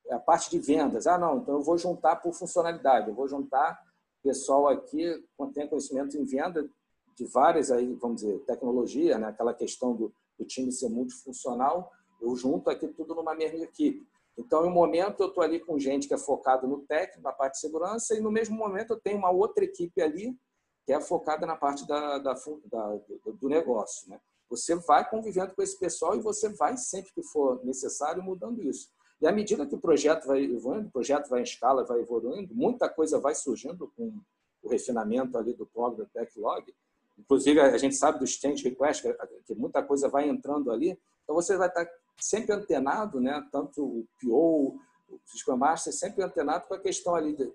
[0.10, 1.08] a parte de vendas.
[1.08, 3.80] Ah, não, então eu vou juntar por funcionalidade, eu vou juntar
[4.22, 6.70] pessoal aqui que tem conhecimento em venda
[7.16, 9.28] de várias aí, vamos dizer, tecnologia, né?
[9.28, 14.08] aquela questão do, do time ser multifuncional, eu junto aqui tudo numa mesma equipe.
[14.38, 17.34] Então, em um momento, eu estou ali com gente que é focado no técnico, na
[17.34, 20.38] parte de segurança, e no mesmo momento eu tenho uma outra equipe ali
[20.86, 22.34] que é focada na parte da, da,
[22.66, 23.00] da
[23.34, 24.10] do negócio.
[24.10, 24.20] Né?
[24.50, 28.90] Você vai convivendo com esse pessoal e você vai, sempre que for necessário, mudando isso.
[29.22, 32.56] E à medida que o projeto vai evoluindo, o projeto vai em escala, vai evoluindo,
[32.56, 34.20] muita coisa vai surgindo com
[34.64, 36.74] o refinamento ali do Progress Backlog.
[37.22, 39.04] Inclusive, a gente sabe do change request,
[39.46, 41.00] que muita coisa vai entrando ali.
[41.24, 41.88] Então, você vai estar
[42.20, 43.44] sempre antenado, né?
[43.52, 44.78] tanto o PO,
[45.10, 47.52] o Scrum Master, sempre antenado com a questão ali de,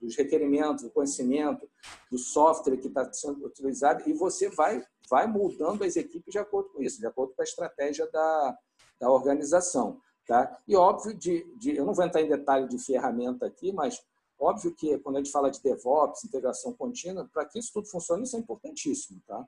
[0.00, 1.68] dos requerimentos, do conhecimento,
[2.10, 6.70] do software que está sendo utilizado, e você vai, vai moldando as equipes de acordo
[6.70, 8.58] com isso, de acordo com a estratégia da,
[9.00, 10.00] da organização.
[10.26, 10.58] Tá?
[10.66, 14.00] E óbvio, de, de, eu não vou entrar em detalhe de ferramenta aqui, mas
[14.38, 18.24] óbvio que quando a gente fala de DevOps, integração contínua, para que isso tudo funcione,
[18.24, 19.20] isso é importantíssimo.
[19.26, 19.46] Tá?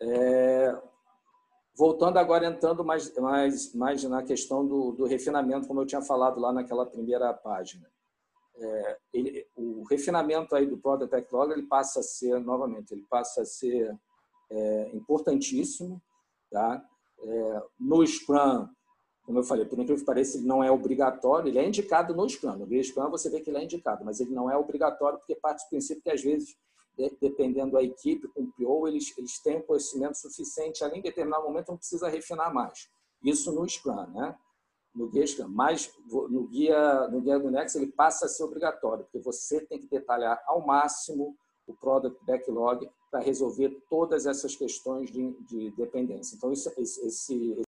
[0.00, 0.82] É,
[1.76, 6.40] voltando agora, entrando mais, mais, mais na questão do, do refinamento, como eu tinha falado
[6.40, 7.90] lá naquela primeira página.
[8.54, 13.42] É, ele, o refinamento aí do Product Backlog ele passa a ser, novamente, ele passa
[13.42, 13.98] a ser
[14.50, 16.02] é, importantíssimo,
[16.50, 16.84] tá?
[17.20, 18.68] É, no Scrum,
[19.32, 22.28] como eu falei, por incrível que pareça, ele não é obrigatório, ele é indicado no
[22.28, 22.54] Scrum.
[22.54, 25.64] No Scrum você vê que ele é indicado, mas ele não é obrigatório porque parte
[25.64, 26.54] do princípio que, às vezes,
[27.18, 31.68] dependendo da equipe, com o PO, eles, eles têm conhecimento suficiente, ali em determinado momento
[31.68, 32.90] não precisa refinar mais.
[33.24, 34.36] Isso no Scrum, né?
[34.94, 35.48] No Guia Scrum.
[35.48, 39.78] Mas no Guia, no guia do Next ele passa a ser obrigatório, porque você tem
[39.78, 41.34] que detalhar ao máximo
[41.66, 46.36] o Product Backlog para resolver todas essas questões de, de dependência.
[46.36, 47.62] Então, isso, esse, esse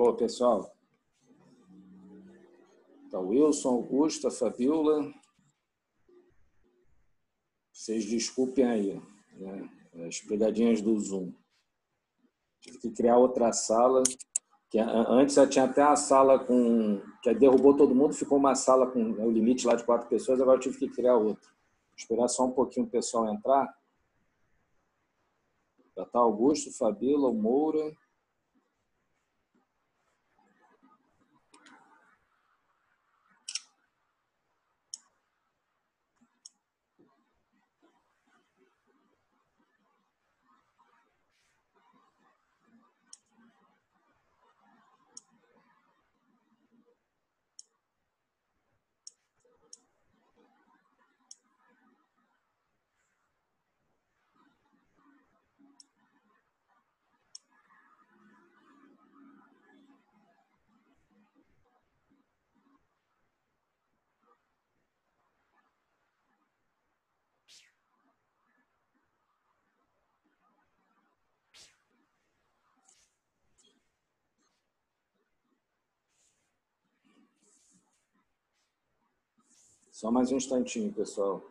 [0.00, 0.72] Alô, pessoal.
[3.10, 5.12] Tá Wilson, Augusta, Fabiola.
[7.72, 9.68] Vocês desculpem aí, né?
[10.06, 11.32] As pegadinhas do Zoom.
[12.60, 14.04] Tive que criar outra sala.
[14.70, 17.02] Que antes já tinha até a sala com.
[17.20, 20.60] que derrubou todo mundo, ficou uma sala com o limite lá de quatro pessoas, agora
[20.60, 21.50] tive que criar outra.
[21.50, 23.66] Vou esperar só um pouquinho o pessoal entrar.
[25.96, 27.92] Já está Augusto, Fabíola, Moura.
[79.98, 81.42] Só mais um instantinho, pessoal.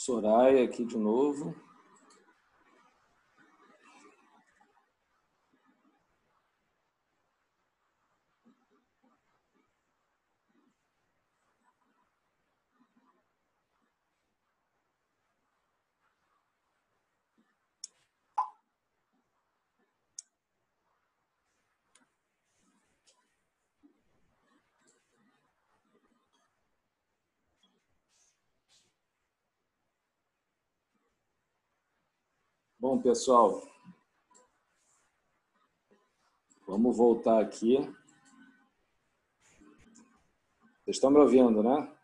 [0.00, 1.56] Soraya aqui de novo.
[32.90, 33.62] Bom, pessoal,
[36.66, 37.76] vamos voltar aqui.
[40.80, 41.94] Vocês estão me ouvindo, né?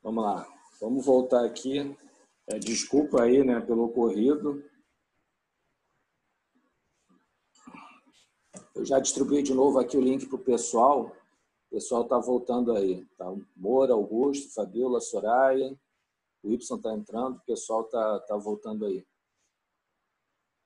[0.00, 0.46] Vamos lá,
[0.80, 1.98] vamos voltar aqui.
[2.46, 4.64] É, desculpa aí, né, pelo ocorrido.
[8.76, 11.20] Eu já distribuí de novo aqui o link para o pessoal.
[11.72, 13.02] O pessoal está voltando aí.
[13.16, 13.24] Tá?
[13.56, 15.74] Moura, Augusto, Fabiola, Soraya.
[16.42, 19.06] O Y está entrando, o pessoal está tá voltando aí.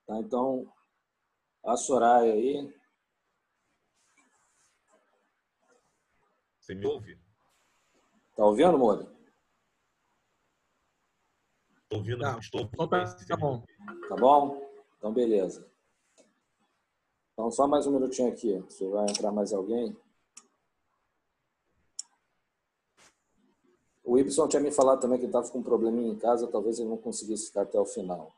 [0.04, 0.18] Tá?
[0.18, 0.68] Então,
[1.64, 2.74] a Soraya aí.
[6.58, 7.16] Você me ouve?
[8.34, 9.08] Tá ouvindo, Moura?
[11.82, 12.36] Estou ouvindo, tá.
[12.40, 12.74] estou ouvindo.
[12.74, 13.64] Então tá, tá bom.
[14.08, 14.72] Tá bom?
[14.98, 15.70] Então, beleza.
[17.32, 18.60] Então, só mais um minutinho aqui.
[18.68, 19.96] Se vai entrar mais alguém.
[24.16, 26.88] O Y tinha me falado também que estava com um probleminha em casa, talvez ele
[26.88, 28.34] não conseguisse ficar até o final.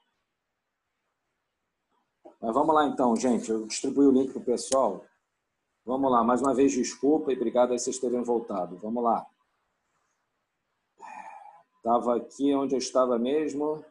[2.41, 3.49] Mas vamos lá então, gente.
[3.49, 5.05] Eu distribuí o link para o pessoal.
[5.85, 8.77] Vamos lá, mais uma vez desculpa e obrigado aí vocês terem voltado.
[8.79, 9.25] Vamos lá.
[11.77, 13.85] Estava aqui onde eu estava mesmo.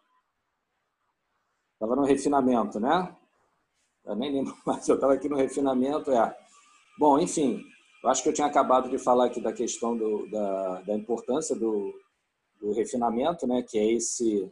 [1.75, 3.15] Estava no refinamento, né?
[4.03, 6.11] Eu nem lembro mais, eu estava aqui no refinamento.
[6.11, 6.37] É.
[6.99, 7.63] Bom, enfim,
[8.07, 11.53] eu acho que eu tinha acabado de falar aqui da questão do, da, da importância
[11.53, 11.93] do,
[12.57, 14.49] do refinamento, né, que é esse,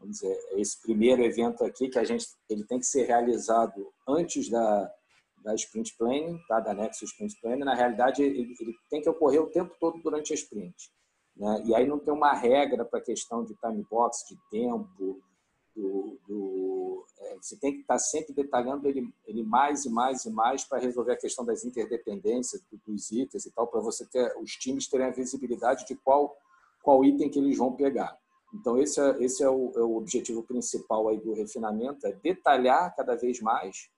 [0.00, 4.48] vamos dizer, esse primeiro evento aqui que a gente ele tem que ser realizado antes
[4.48, 4.90] da,
[5.44, 7.64] da sprint planning, tá, da Nexus Sprint Planning.
[7.64, 10.90] Na realidade, ele, ele tem que ocorrer o tempo todo durante a sprint.
[11.36, 11.64] Né?
[11.66, 15.20] E aí não tem uma regra para a questão de time box, de tempo,
[15.78, 20.30] do, do é, você tem que estar sempre detalhando ele, ele mais e mais e
[20.30, 24.52] mais para resolver a questão das interdependências dos itens e tal, para você ter os
[24.52, 26.36] times terem a visibilidade de qual
[26.82, 28.16] qual item que eles vão pegar.
[28.54, 32.94] Então esse é, esse é o, é o objetivo principal aí do refinamento, é detalhar
[32.96, 33.90] cada vez mais,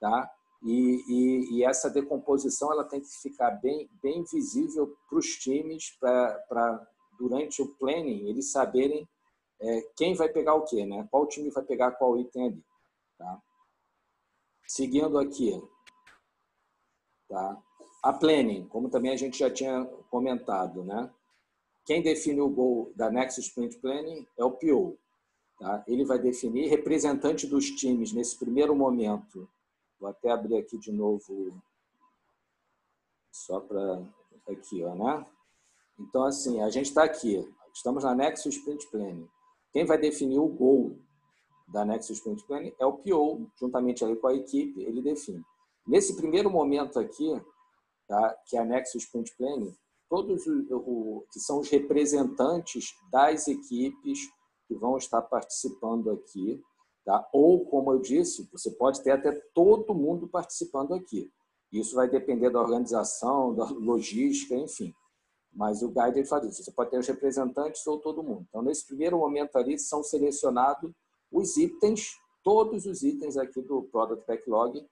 [0.00, 0.30] tá?
[0.62, 5.94] E, e, e, essa decomposição ela tem que ficar bem, bem visível para os times,
[6.00, 9.06] para durante o planning, eles saberem
[9.64, 11.08] é, quem vai pegar o quê, né?
[11.10, 12.64] Qual time vai pegar qual item ali,
[13.16, 13.42] tá?
[14.66, 15.58] Seguindo aqui,
[17.28, 17.62] tá?
[18.02, 21.10] A planning, como também a gente já tinha comentado, né?
[21.86, 24.98] Quem define o gol da Nexus Sprint Planning é o PO.
[25.58, 25.82] Tá?
[25.86, 29.48] Ele vai definir representante dos times nesse primeiro momento.
[29.98, 31.58] Vou até abrir aqui de novo,
[33.32, 34.02] só para
[34.48, 35.26] aqui, ó, né?
[35.98, 39.28] Então, assim, a gente está aqui, estamos na Nexus Sprint Planning.
[39.74, 40.96] Quem vai definir o gol
[41.66, 45.42] da Nexus Sprint Planning é o PO, juntamente ali com a equipe, ele define.
[45.84, 47.28] Nesse primeiro momento aqui,
[48.06, 49.74] tá, que é a Nexus Sprint Planning,
[50.08, 54.20] todos o, que são os representantes das equipes
[54.68, 56.62] que vão estar participando aqui,
[57.04, 57.28] tá?
[57.32, 61.28] Ou como eu disse, você pode ter até todo mundo participando aqui.
[61.72, 64.94] Isso vai depender da organização, da logística, enfim.
[65.54, 66.64] Mas o guide ele faz isso.
[66.64, 68.44] Você pode ter os representantes ou todo mundo.
[68.48, 70.90] Então, nesse primeiro momento ali, são selecionados
[71.30, 74.84] os itens, todos os itens aqui do Product Backlog,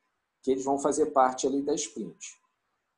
[0.43, 2.41] que eles vão fazer parte ali da sprint.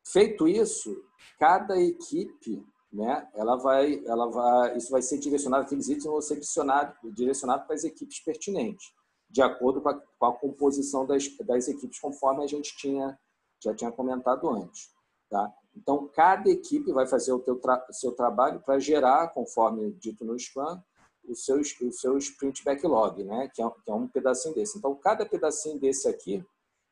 [0.07, 0.95] Feito isso,
[1.39, 6.35] cada equipe, né, ela vai, ela vai, isso vai ser direcionado, aqueles itens vão ser
[6.35, 8.93] direcionados direcionado para as equipes pertinentes,
[9.29, 13.19] de acordo com a, com a composição das, das equipes, conforme a gente tinha,
[13.63, 14.91] já tinha comentado antes.
[15.29, 15.53] Tá?
[15.77, 20.39] Então, cada equipe vai fazer o teu tra seu trabalho para gerar, conforme dito no
[20.39, 20.81] Scrum,
[21.27, 23.51] o seu, o seu sprint backlog, né?
[23.55, 24.79] que, é, que é um pedacinho desse.
[24.79, 26.45] Então, cada pedacinho desse aqui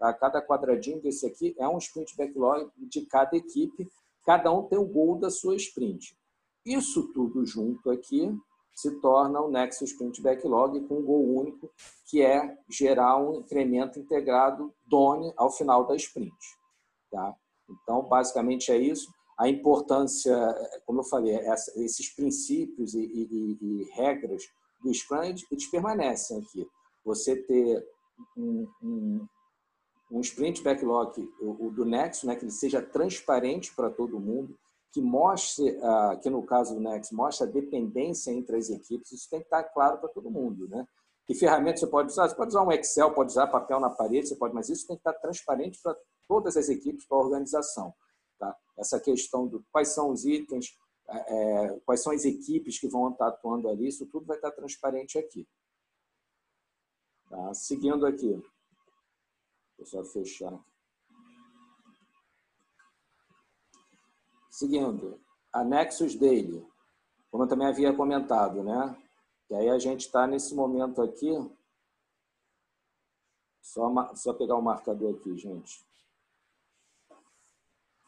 [0.02, 0.12] Tá?
[0.12, 3.88] Cada quadradinho desse aqui é um sprint backlog de cada equipe.
[4.26, 6.18] Cada um tem o gol da sua sprint.
[6.66, 8.36] Isso tudo junto aqui
[8.74, 11.70] se torna o Nexus Sprint Backlog com um gol único,
[12.06, 16.34] que é gerar um incremento integrado DONE ao final da sprint.
[17.08, 17.36] Tá?
[17.82, 19.10] Então, basicamente é isso.
[19.38, 20.36] A importância,
[20.86, 21.36] como eu falei,
[21.76, 24.42] esses princípios e, e, e regras
[24.82, 26.68] do Scrum, eles permanecem aqui.
[27.04, 27.84] Você ter
[28.36, 29.26] um, um,
[30.10, 34.56] um sprint backlog, o, do Nexo, né, que ele seja transparente para todo mundo,
[34.92, 39.30] que mostre, uh, que no caso do Nexo, mostre a dependência entre as equipes, isso
[39.30, 40.86] tem que estar claro para todo mundo, né?
[41.26, 42.28] Que ferramenta você pode usar?
[42.28, 44.96] Você pode usar um Excel, pode usar papel na parede, você pode, mas isso tem
[44.96, 45.96] que estar transparente para
[46.32, 47.94] todas as equipes, para a organização.
[48.38, 48.56] Tá?
[48.78, 50.74] Essa questão do quais são os itens,
[51.06, 55.18] é, quais são as equipes que vão estar atuando ali, isso tudo vai estar transparente
[55.18, 55.46] aqui.
[57.28, 57.52] Tá?
[57.52, 58.42] Seguindo aqui.
[59.76, 60.58] Vou só fechar.
[64.50, 65.20] Seguindo,
[65.52, 66.66] anexos dele,
[67.30, 68.96] como eu também havia comentado, né?
[69.50, 71.30] E aí a gente está nesse momento aqui.
[73.60, 75.91] Só, só pegar o marcador aqui, gente.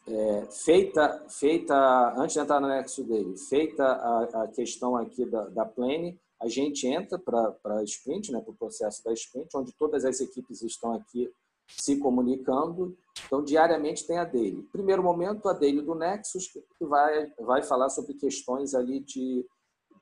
[0.07, 5.45] É, feita, feita, antes de entrar no anexo dele, feita a, a questão aqui da,
[5.49, 9.73] da plane, a gente entra para a sprint, né, para o processo da sprint, onde
[9.73, 11.31] todas as equipes estão aqui
[11.67, 12.95] se comunicando.
[13.25, 14.67] Então, diariamente tem a dele.
[14.71, 19.43] Primeiro momento, a dele do Nexus, que vai, vai falar sobre questões ali de,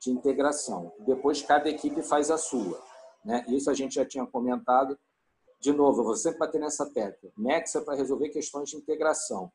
[0.00, 0.92] de integração.
[1.00, 2.82] Depois, cada equipe faz a sua.
[3.24, 3.44] Né?
[3.48, 4.98] Isso a gente já tinha comentado.
[5.60, 7.30] De novo, eu vou sempre bater nessa tecla.
[7.38, 9.50] Nexus é para resolver questões de integração.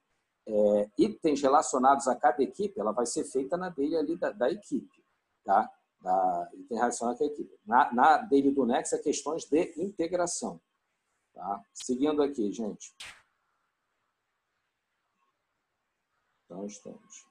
[0.52, 4.50] É, itens relacionados a cada equipe, ela vai ser feita na dele ali da, da
[4.50, 5.04] equipe.
[5.44, 5.72] Tá?
[6.02, 7.56] Da, item relacionado à equipe.
[7.64, 10.60] Na, na dele do Nexus, é questões de integração.
[11.36, 11.64] Tá?
[11.72, 12.96] Seguindo aqui, gente.
[16.46, 17.28] Então, estamos.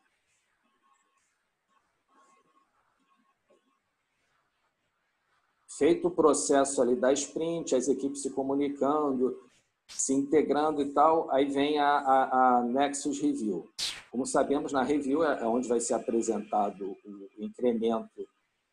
[5.67, 9.48] Feito o processo ali da sprint, as equipes se comunicando,
[9.89, 13.69] se integrando e tal, aí vem a, a, a Nexus Review.
[14.11, 18.27] Como sabemos, na review é onde vai ser apresentado o incremento,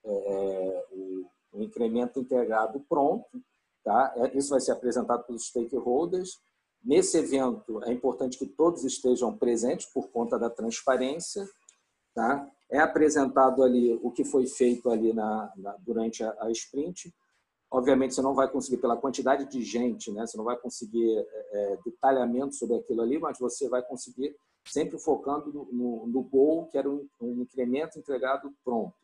[0.06, 3.42] é, o, o incremento integrado pronto,
[3.86, 4.12] Tá?
[4.18, 6.40] É, isso vai ser apresentado pelos stakeholders.
[6.84, 11.48] Nesse evento, é importante que todos estejam presentes por conta da transparência.
[12.16, 12.50] Tá?
[12.70, 17.14] É apresentado ali o que foi feito ali na, na durante a, a, sprint.
[17.76, 20.26] Obviamente, você não vai conseguir, pela quantidade de gente, né?
[20.26, 24.34] você não vai conseguir é, é detalhamento sobre aquilo ali, mas você vai conseguir
[24.66, 28.96] sempre focando no, no, no goal, que era um, um incremento entregado pronto.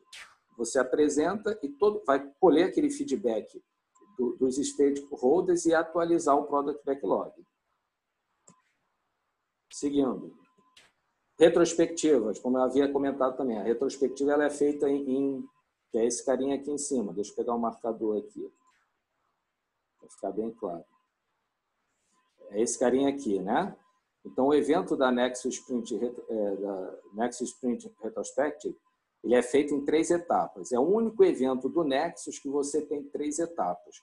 [0.56, 3.62] Você apresenta e todo vai colher aquele feedback
[4.16, 7.30] do, dos stakeholders e atualizar o Product Backlog.
[9.70, 10.34] Seguindo.
[11.38, 13.58] Retrospectivas, como eu havia comentado também.
[13.58, 15.48] A retrospectiva ela é feita em, em
[15.90, 17.12] que é esse carinha aqui em cima.
[17.12, 18.50] Deixa eu pegar o um marcador aqui.
[20.14, 20.84] Ficar bem claro.
[22.50, 23.76] É esse carinha aqui, né?
[24.24, 28.76] Então, o evento da Nexus Sprint, é, da Nexus Sprint Retrospective
[29.24, 30.72] ele é feito em três etapas.
[30.72, 34.02] É o único evento do Nexus que você tem três etapas.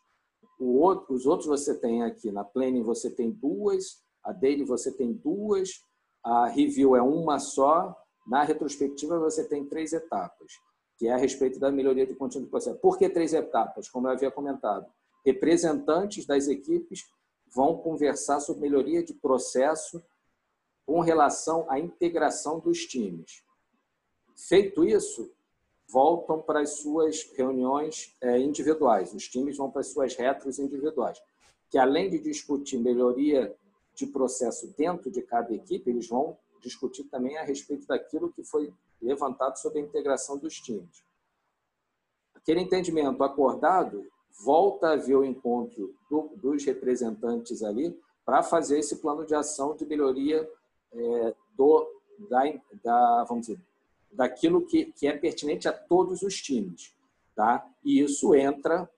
[0.59, 5.13] Outro, os outros você tem aqui na Planning, você tem duas, a Daily você tem
[5.13, 5.69] duas,
[6.23, 7.95] a Review é uma só,
[8.27, 10.51] na retrospectiva você tem três etapas,
[10.97, 12.77] que é a respeito da melhoria de contínuo do processo.
[12.79, 13.89] Por que três etapas?
[13.89, 14.85] Como eu havia comentado,
[15.25, 17.09] representantes das equipes
[17.53, 20.01] vão conversar sobre melhoria de processo
[20.85, 23.43] com relação à integração dos times.
[24.35, 25.31] Feito isso,
[25.87, 29.13] voltam para as suas reuniões é, individuais.
[29.13, 31.21] Os times vão para as suas retros individuais,
[31.69, 33.55] que além de discutir melhoria
[33.93, 38.73] de processo dentro de cada equipe, eles vão discutir também a respeito daquilo que foi
[39.01, 41.03] levantado sobre a integração dos times.
[42.35, 44.05] Aquele entendimento acordado
[44.43, 49.75] volta a ver o encontro do, dos representantes ali para fazer esse plano de ação
[49.75, 50.49] de melhoria
[50.91, 51.87] é, do,
[52.29, 52.43] da,
[52.83, 53.61] da, vamos dizer,
[54.11, 56.95] daquilo que, que é pertinente a todos os times.
[57.35, 57.67] Tá?
[57.83, 58.89] E isso entra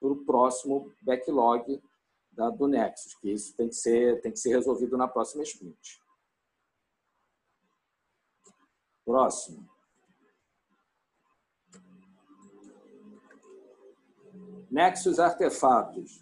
[0.00, 1.82] para o próximo backlog
[2.32, 6.00] da, do Nexus, que isso tem que, ser, tem que ser resolvido na próxima sprint.
[9.04, 9.73] Próximo.
[14.74, 16.20] Nexus artefatos.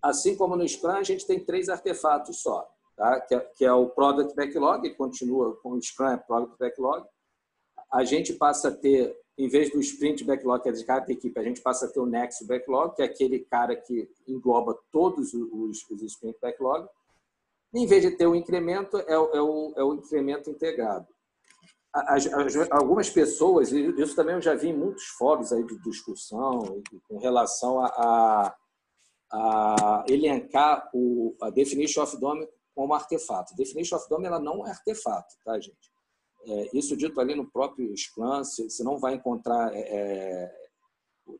[0.00, 2.66] Assim como no Scrum, a gente tem três artefatos só,
[2.96, 3.20] tá?
[3.20, 7.06] que, é, que é o Product Backlog, que continua com o Scrum é Product Backlog.
[7.92, 11.38] A gente passa a ter, em vez do Sprint Backlog, que é de cada equipe,
[11.38, 15.34] a gente passa a ter o Nexus Backlog, que é aquele cara que engloba todos
[15.34, 16.88] os, os Sprint Backlog.
[17.74, 21.13] Em vez de ter o incremento, é é o, é o incremento integrado
[21.94, 26.82] as, as, algumas pessoas, isso também eu já vi em muitos fóruns aí de discussão
[27.08, 28.56] com relação a, a,
[29.32, 33.54] a elencar o, a Definition of Dome como artefato.
[33.54, 35.92] Definition of Dome ela não é artefato, tá, gente?
[36.46, 40.54] É, isso dito ali no próprio Scrum, você não vai encontrar é, é,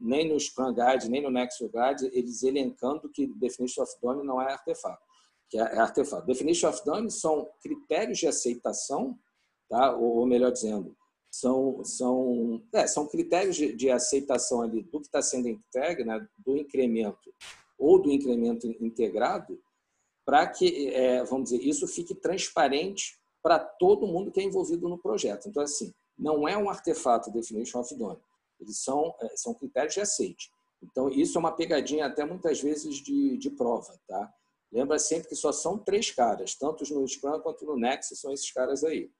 [0.01, 4.41] nem no Scrum Guide, nem no Nexus Guide, eles elencando que Definition of Dome não
[4.41, 5.03] é artefato.
[5.51, 6.27] Que é, é artefato.
[6.27, 9.19] Definition of Dome são critérios de aceitação
[9.69, 9.97] tá?
[9.97, 10.97] ou melhor dizendo,
[11.31, 16.27] são, são, é, são critérios de, de, aceitação ali do que está sendo entregue, né?
[16.39, 17.35] do incremento
[17.77, 19.61] ou do incremento integrado,
[20.25, 24.97] para que, é, vamos dizer, isso fique transparente para todo mundo que é envolvido no
[24.97, 25.49] projeto.
[25.49, 28.21] Então, assim, não é um artefato Definition of Done,
[28.61, 30.51] eles são, é, são critérios de aceite.
[30.83, 34.33] Então, isso é uma pegadinha até muitas vezes de, de prova, tá?
[34.71, 38.51] Lembra sempre que só são três caras, tanto no Scrum quanto no Nexus são esses
[38.51, 39.11] caras aí.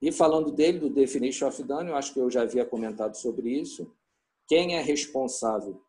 [0.00, 3.50] E falando dele, do Definition of Done, eu acho que eu já havia comentado sobre
[3.50, 3.92] isso.
[4.46, 5.80] Quem é responsável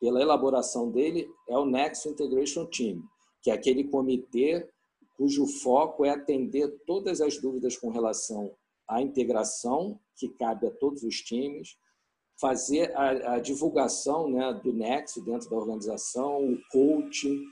[0.00, 3.02] pela elaboração dele é o Nexus Integration Team,
[3.42, 4.68] que é aquele comitê
[5.16, 8.56] cujo foco é atender todas as dúvidas com relação
[8.88, 11.76] à integração, que cabe a todos os times,
[12.40, 17.44] fazer a, a divulgação né, do Nexus dentro da organização, o coaching,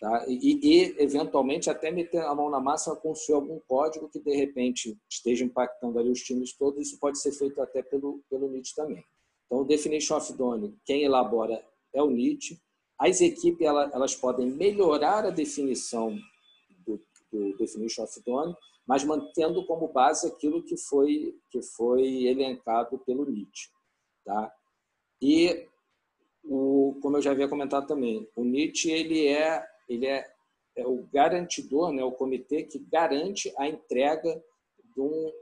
[0.00, 0.24] Tá?
[0.26, 4.98] E, e, eventualmente, até meter a mão na massa construir algum código que, de repente,
[5.10, 6.80] esteja impactando ali os times todos.
[6.80, 9.04] Isso pode ser feito até pelo, pelo NIT também.
[9.44, 12.58] Então, o Definition of Done, quem elabora é o NIT.
[12.98, 16.16] As equipes elas, podem melhorar a definição
[16.86, 16.98] do,
[17.30, 18.54] do Definition of Done,
[18.86, 23.70] mas mantendo como base aquilo que foi, que foi elencado pelo NIT.
[24.24, 24.50] Tá?
[25.20, 25.66] E,
[26.42, 30.24] o, como eu já havia comentado também, o NIT ele é ele é,
[30.76, 34.42] é o garantidor, né, o comitê que garante a entrega
[34.94, 35.32] de um,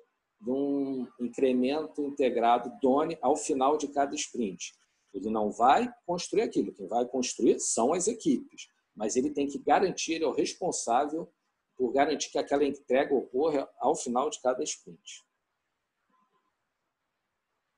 [0.40, 4.74] de um incremento integrado DONE ao final de cada sprint.
[5.12, 9.59] Ele não vai construir aquilo, quem vai construir são as equipes, mas ele tem que
[9.59, 11.30] garantir, ele é o responsável
[11.76, 15.24] por garantir que aquela entrega ocorra ao final de cada sprint.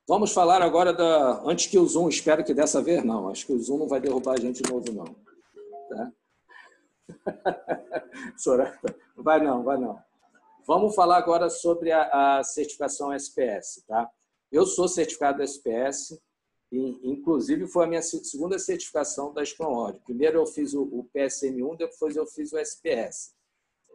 [0.08, 1.40] Vamos falar agora da.
[1.44, 3.28] Antes que o Zoom, espero que dessa vez não.
[3.28, 5.04] Acho que o Zoom não vai derrubar a gente de novo, não.
[5.04, 6.12] Tá?
[8.36, 9.98] Sorata, vai não, vai não.
[10.66, 14.08] Vamos falar agora sobre a, a certificação SPS, tá?
[14.52, 16.20] Eu sou certificado SPS,
[16.72, 21.76] e, inclusive foi a minha segunda certificação da Scrum Primeiro eu fiz o, o PSM1,
[21.76, 23.34] depois eu fiz o SPS.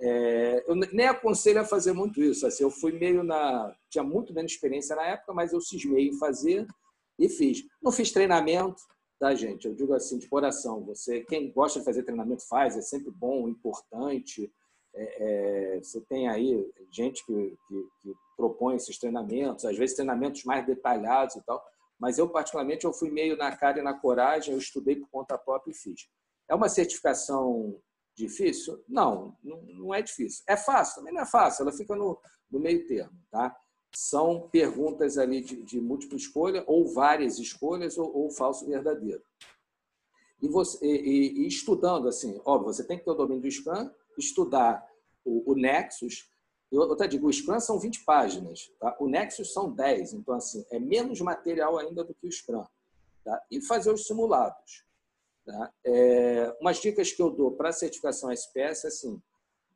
[0.02, 2.46] É, eu nem aconselho a fazer muito isso.
[2.46, 3.74] Assim, eu fui meio na.
[3.90, 6.68] Tinha muito menos experiência na época, mas eu cismei em fazer
[7.18, 7.64] e fiz.
[7.82, 8.82] Não fiz treinamento,
[9.20, 9.68] tá, gente?
[9.68, 13.48] Eu digo assim, de coração, você, quem gosta de fazer treinamento faz, é sempre bom,
[13.48, 14.52] importante.
[14.94, 20.44] É, é, você tem aí gente que, que, que, propõe esses treinamentos, às vezes treinamentos
[20.44, 21.64] mais detalhados e tal,
[21.98, 25.38] mas eu, particularmente, eu fui meio na cara e na coragem, eu estudei por conta
[25.38, 26.10] própria e fiz.
[26.50, 27.80] É uma certificação
[28.16, 28.84] difícil?
[28.88, 30.44] Não, não, não é difícil.
[30.48, 30.96] É fácil?
[30.96, 32.20] Também não é fácil, ela fica no,
[32.52, 33.56] no meio termo, tá?
[33.96, 39.24] São perguntas ali de, de múltipla escolha, ou várias escolhas, ou, ou falso verdadeiro.
[40.42, 43.90] E, você, e, e, estudando, assim, óbvio, você tem que ter o domínio do Scrum,
[44.18, 44.86] estudar
[45.24, 46.30] o, o Nexus.
[46.72, 48.96] Eu até digo, o Scrum são 20 páginas, tá?
[49.00, 52.66] o Nexus são 10, então, assim, é menos material ainda do que o Scrum.
[53.24, 53.42] Tá?
[53.50, 54.84] E fazer os simulados.
[55.46, 55.74] Tá?
[55.86, 59.22] É, umas dicas que eu dou para a certificação SPS, assim,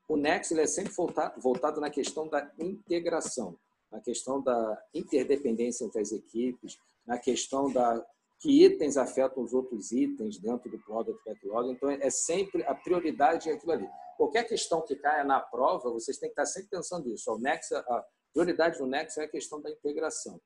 [0.09, 3.57] o Nexus é sempre voltado, voltado na questão da integração,
[3.91, 8.05] na questão da interdependência entre as equipes, na questão da
[8.39, 11.71] que itens afetam os outros itens dentro do Product Backlog.
[11.71, 13.89] Então, é sempre a prioridade é aquilo ali.
[14.15, 17.29] Qualquer questão que caia na prova, vocês têm que estar sempre pensando isso.
[17.31, 20.39] O Nexus, a prioridade do Nexus é a questão da integração.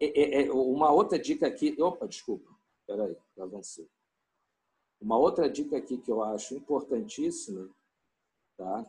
[0.00, 1.74] É, uma outra dica aqui...
[1.80, 2.54] Opa, desculpa.
[2.80, 3.88] Espera aí, avancei.
[5.00, 7.70] Uma outra dica aqui que eu acho importantíssima,
[8.56, 8.84] tá?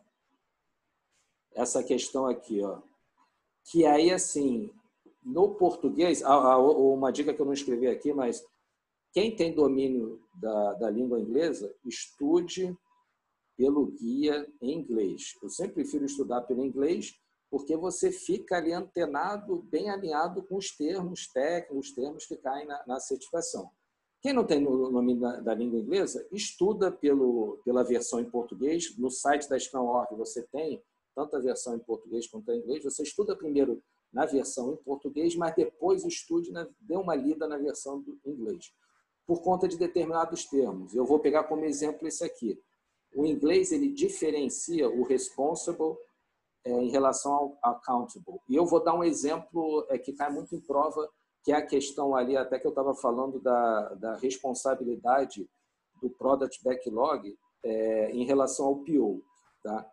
[1.53, 2.82] Essa questão aqui, ó.
[3.72, 4.72] Que aí, assim,
[5.24, 8.43] no português, uma dica que eu não escrevi aqui, mas
[9.13, 12.76] quem tem domínio da, da língua inglesa, estude
[13.57, 15.38] pelo guia em inglês.
[15.43, 17.13] Eu sempre prefiro estudar pelo inglês,
[17.51, 22.65] porque você fica ali antenado, bem alinhado com os termos técnicos, os termos que caem
[22.67, 23.70] na, na certificação.
[24.22, 28.97] Quem não tem o nome da, da, língua inglesa, estuda pelo, pela versão em português.
[28.97, 30.82] No site da Scrum.org você tem
[31.16, 32.84] tanto a versão em português quanto em inglês.
[32.84, 33.82] Você estuda primeiro
[34.12, 38.74] na versão em português, mas depois estude, na, dê uma lida na versão do inglês,
[39.26, 40.95] por conta de determinados termos.
[40.95, 42.60] Eu vou pegar como exemplo esse aqui.
[43.14, 45.95] O inglês ele diferencia o responsible
[46.64, 48.39] é, em relação ao accountable.
[48.47, 51.10] E eu vou dar um exemplo é, que cai muito em prova,
[51.43, 55.49] que é a questão ali, até que eu estava falando da, da responsabilidade
[56.01, 59.24] do product backlog é, em relação ao PO.
[59.64, 59.89] Tá?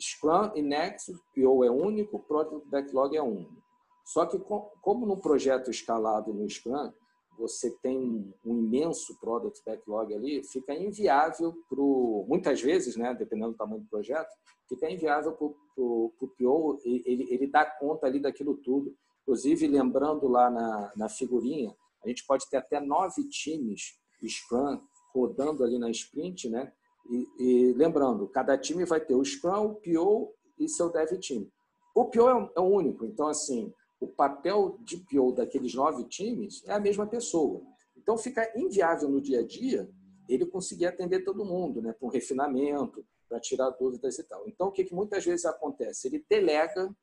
[0.00, 3.62] Scrum e Nexus, PO é único, Product Backlog é único.
[4.04, 6.92] Só que, como no projeto escalado no Scrum,
[7.38, 11.82] você tem um imenso Product Backlog ali, fica inviável para
[12.28, 14.30] muitas vezes, né, dependendo do tamanho do projeto,
[14.68, 18.94] fica inviável para o PO, ele, ele dá conta ali daquilo tudo.
[19.22, 21.74] Inclusive, lembrando lá na, na figurinha,
[22.04, 24.80] a gente pode ter até nove times Scrum
[25.14, 26.72] rodando ali na sprint, né?
[27.08, 31.46] E, e, lembrando, cada time vai ter o Scrum, o PO e seu Dev Team.
[31.94, 36.62] O PO é, é o único, então, assim, o papel de PO daqueles nove times
[36.66, 37.62] é a mesma pessoa.
[37.96, 39.88] Então, fica inviável no dia a dia
[40.28, 44.46] ele conseguir atender todo mundo, né, para um refinamento, para tirar dúvidas e tal.
[44.48, 46.08] Então, o que, que muitas vezes acontece?
[46.08, 46.94] Ele delega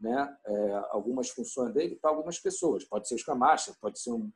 [0.00, 2.84] né, é, algumas funções dele para algumas pessoas.
[2.84, 4.30] Pode ser o Scrum Master, pode ser um,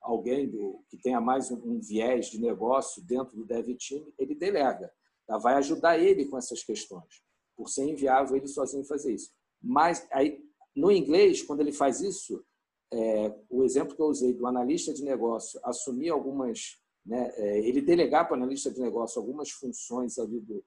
[0.00, 4.34] alguém do, que tenha mais um, um, viés de negócio dentro do dev team, ele
[4.34, 4.92] delega.
[5.26, 5.38] Tá?
[5.38, 7.22] Vai ajudar ele com essas questões,
[7.56, 9.30] por ser inviável ele sozinho fazer isso.
[9.62, 10.42] Mas aí,
[10.74, 12.44] no inglês, quando ele faz isso,
[12.92, 17.82] é, o exemplo que eu usei do analista de negócio assumir algumas, né, é, ele
[17.82, 20.64] delegar para o analista de negócio algumas funções ali do,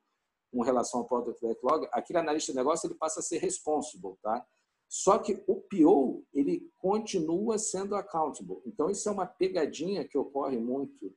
[0.52, 4.46] com relação ao product backlog, aquele analista de negócio ele passa a ser responsible, tá?
[4.92, 8.58] Só que o PO, ele continua sendo accountable.
[8.66, 11.16] Então, isso é uma pegadinha que ocorre muito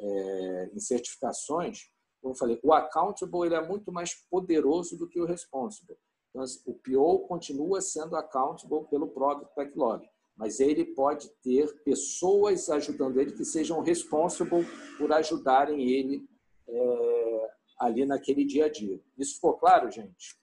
[0.00, 1.90] é, em certificações.
[2.22, 5.98] Como eu falei, o accountable ele é muito mais poderoso do que o responsible.
[6.30, 12.70] Então, assim, o PO continua sendo accountable pelo Product Backlog, mas ele pode ter pessoas
[12.70, 14.64] ajudando ele que sejam responsible
[14.96, 16.26] por ajudarem ele
[16.66, 17.50] é,
[17.80, 18.98] ali naquele dia a dia.
[19.18, 20.39] Isso ficou claro, gente?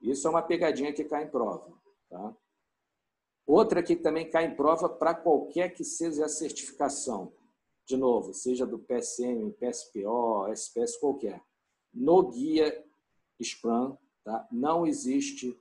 [0.00, 1.72] Isso é uma pegadinha que cai em prova.
[2.08, 2.36] Tá?
[3.46, 7.32] Outra que também cai em prova para qualquer que seja a certificação.
[7.86, 11.42] De novo, seja do PSM, PSPO, SPS, qualquer.
[11.92, 12.84] No guia
[13.42, 14.46] Scrum, tá?
[14.52, 15.58] não existe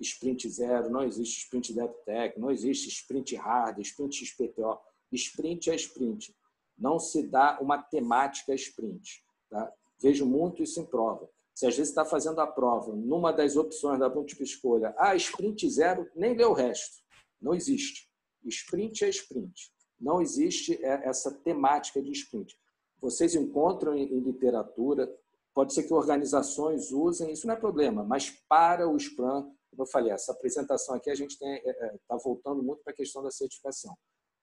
[0.00, 4.78] sprint zero, não existe sprint DevTech, não existe sprint hard, sprint XPTO.
[5.12, 6.34] Sprint é sprint.
[6.76, 9.24] Não se dá uma temática sprint.
[9.48, 9.72] Tá?
[10.00, 11.28] Vejo muito isso em prova.
[11.58, 15.68] Se às vezes está fazendo a prova, numa das opções da múltipla escolha, ah, sprint
[15.68, 17.02] zero, nem lê o resto.
[17.42, 18.08] Não existe.
[18.44, 19.72] Sprint é sprint.
[20.00, 22.56] Não existe é, essa temática de sprint.
[23.00, 25.12] Vocês encontram em literatura,
[25.52, 29.86] pode ser que organizações usem, isso não é problema, mas para o Scrum, como eu
[29.86, 33.32] falei, essa apresentação aqui a gente está é, é, voltando muito para a questão da
[33.32, 33.96] certificação.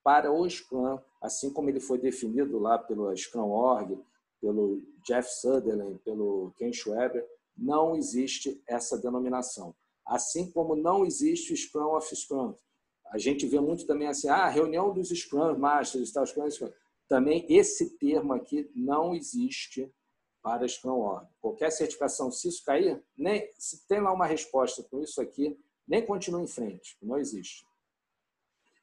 [0.03, 4.03] Para o Scrum, assim como ele foi definido lá pelo Scrum.org,
[4.45, 7.27] pelo Jeff Sutherland, pelo Ken Schweber,
[7.57, 9.75] não existe essa denominação.
[10.05, 12.53] Assim como não existe o Scrum of Scrum.
[13.07, 16.71] A gente vê muito também assim, ah, reunião dos Scrum Masters, tal, Scrum, Scrum.
[17.07, 19.91] Também esse termo aqui não existe
[20.43, 21.27] para Scrum Org.
[21.41, 26.05] Qualquer certificação, se isso cair, nem, se tem lá uma resposta com isso aqui, nem
[26.05, 27.65] continua em frente, não existe.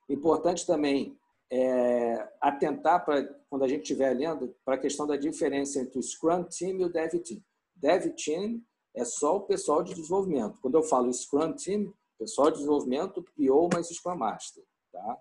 [0.08, 1.16] Importante também
[1.54, 6.02] é, atentar para quando a gente estiver lendo para a questão da diferença entre o
[6.02, 7.42] Scrum Team e o Dev Team.
[7.76, 8.62] Dev Team
[8.96, 10.58] é só o pessoal de desenvolvimento.
[10.62, 14.64] Quando eu falo Scrum Team, pessoal de desenvolvimento, PO mais Scrum Master.
[14.90, 15.18] Tá?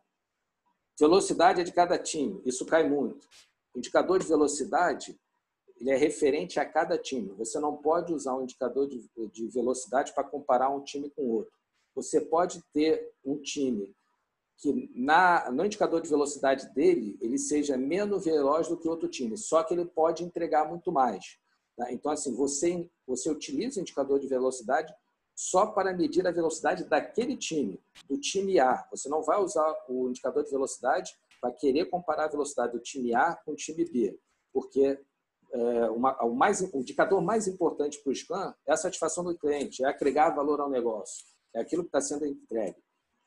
[0.97, 3.27] Velocidade é de cada time, isso cai muito.
[3.75, 5.19] Indicador de velocidade
[5.77, 7.33] ele é referente a cada time.
[7.33, 11.51] Você não pode usar um indicador de velocidade para comparar um time com outro.
[11.95, 13.93] Você pode ter um time
[14.61, 19.35] que na, no indicador de velocidade dele ele seja menos veloz do que outro time,
[19.35, 21.39] só que ele pode entregar muito mais.
[21.75, 21.91] Tá?
[21.91, 24.93] Então, assim, você, você utiliza o indicador de velocidade
[25.35, 28.87] só para medir a velocidade daquele time, do time A.
[28.91, 33.15] Você não vai usar o indicador de velocidade para querer comparar a velocidade do time
[33.15, 34.19] A com o time B,
[34.53, 34.99] porque
[35.51, 39.35] é, uma, o, mais, o indicador mais importante para o Scrum é a satisfação do
[39.35, 42.77] cliente, é agregar valor ao negócio, é aquilo que está sendo entregue.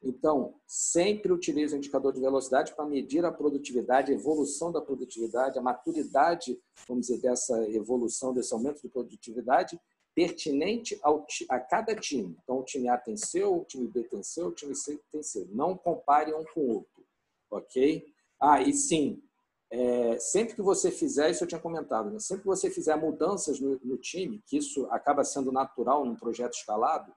[0.04, 5.58] Então, sempre utilize o indicador de velocidade para medir a produtividade, a evolução da produtividade,
[5.58, 9.80] a maturidade, vamos dizer, dessa evolução, desse aumento de produtividade,
[10.14, 12.36] pertinente ao, a cada time.
[12.42, 15.22] Então, o time A tem seu, o time B tem seu, o time C tem
[15.22, 15.48] seu.
[15.50, 17.02] Não compare um com o outro,
[17.50, 18.04] ok?
[18.38, 19.22] Ah, e sim,
[19.70, 22.18] é, sempre que você fizer, isso eu tinha comentado, né?
[22.20, 26.52] sempre que você fizer mudanças no, no time, que isso acaba sendo natural num projeto
[26.52, 27.10] escalado,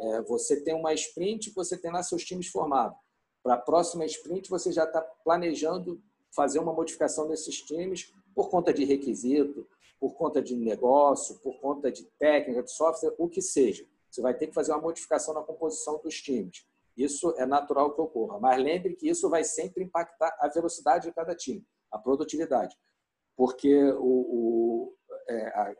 [0.00, 2.96] é, você tem uma sprint, você tem lá seus times formados.
[3.42, 6.00] Para a próxima sprint, você já está planejando
[6.34, 9.66] fazer uma modificação desses times por conta de requisito,
[10.00, 13.86] por conta de negócio, por conta de técnica, de software, o que seja.
[14.10, 16.66] Você vai ter que fazer uma modificação na composição dos times.
[16.96, 18.38] Isso é natural que ocorra.
[18.38, 22.76] Mas lembre que isso vai sempre impactar a velocidade de cada time, a produtividade.
[23.36, 24.94] Porque o, o
[25.28, 25.74] é, a,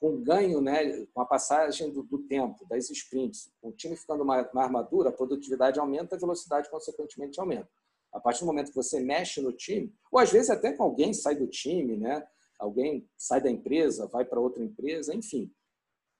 [0.00, 4.50] com ganho, né, com a passagem do, do, tempo, das sprints, o time ficando mais,
[4.52, 7.68] mais maduro, a produtividade aumenta, a velocidade, consequentemente, aumenta.
[8.10, 11.12] A partir do momento que você mexe no time, ou às vezes até com alguém
[11.12, 12.26] sai do time, né,
[12.58, 15.52] alguém sai da empresa, vai para outra empresa, enfim,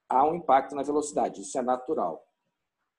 [0.08, 2.22] há um impacto na velocidade, isso é natural.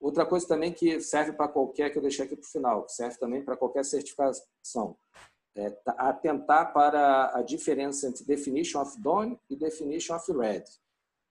[0.00, 2.92] Outra coisa também que serve para qualquer, que eu deixei aqui para o final, que
[2.92, 4.98] serve também para qualquer certificação,
[5.54, 10.70] é, atentar para a diferença entre definition of done e definition of ready.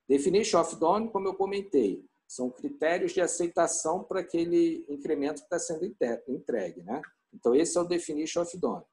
[0.08, 5.60] Definition of done, como eu comentei, são critérios de aceitação para aquele incremento que está
[5.60, 5.86] sendo
[6.28, 6.82] entregue.
[6.82, 7.02] Né?
[7.34, 8.84] Então, esse é o definition of done.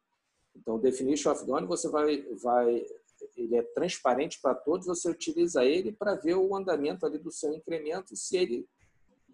[0.56, 2.84] Então, o definition of done, você vai, vai,
[3.36, 7.52] ele é transparente para todos, você utiliza ele para ver o andamento ali do seu
[7.52, 8.68] incremento, se ele,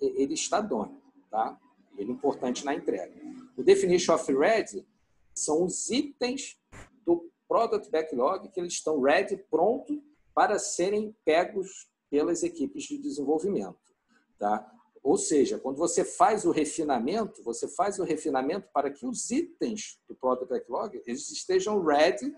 [0.01, 0.99] ele está done.
[1.30, 1.59] Tá?
[1.97, 3.14] Ele é importante na entrega.
[3.57, 4.86] O definition of ready
[5.35, 6.59] são os itens
[7.05, 10.03] do Product Backlog que eles estão ready, pronto
[10.35, 13.78] para serem pegos pelas equipes de desenvolvimento.
[14.39, 14.70] Tá?
[15.03, 20.01] Ou seja, quando você faz o refinamento, você faz o refinamento para que os itens
[20.09, 22.35] do Product Backlog eles estejam ready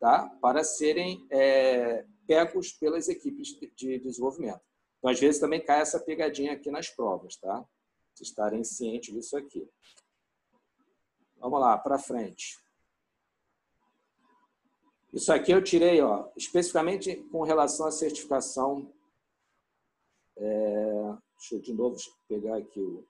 [0.00, 0.28] tá?
[0.40, 4.60] para serem é, pegos pelas equipes de desenvolvimento.
[4.98, 7.64] Então, às vezes, também cai essa pegadinha aqui nas provas, tá?
[8.14, 9.68] Vocês estarem cientes disso aqui.
[11.42, 12.56] Vamos lá, para frente.
[15.12, 18.88] Isso aqui eu tirei, ó, especificamente com relação à certificação.
[20.36, 23.04] É, deixa eu de novo pegar aqui o.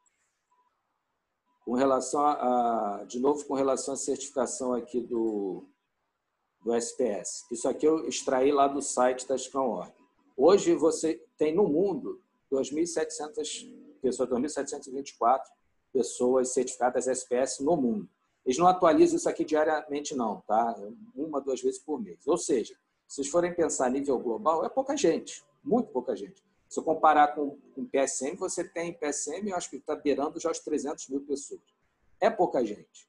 [1.66, 5.68] Com relação a, de novo, com relação à certificação aqui do,
[6.62, 7.46] do SPS.
[7.52, 9.92] Isso aqui eu extraí lá do site da Scrum.org.
[10.34, 12.20] Hoje você tem no mundo
[12.50, 13.70] 2.700
[14.00, 15.42] pessoas, 2.724
[15.92, 18.08] pessoas certificadas SPS no mundo.
[18.44, 20.74] Eles não atualizam isso aqui diariamente, não, tá?
[21.14, 22.26] Uma, duas vezes por mês.
[22.26, 22.74] Ou seja,
[23.06, 26.42] se vocês forem pensar a nível global, é pouca gente, muito pouca gente.
[26.68, 30.50] Se eu comparar com, com PSM, você tem PSM, eu acho que está beirando já
[30.50, 31.60] os 300 mil pessoas.
[32.20, 33.06] É pouca gente.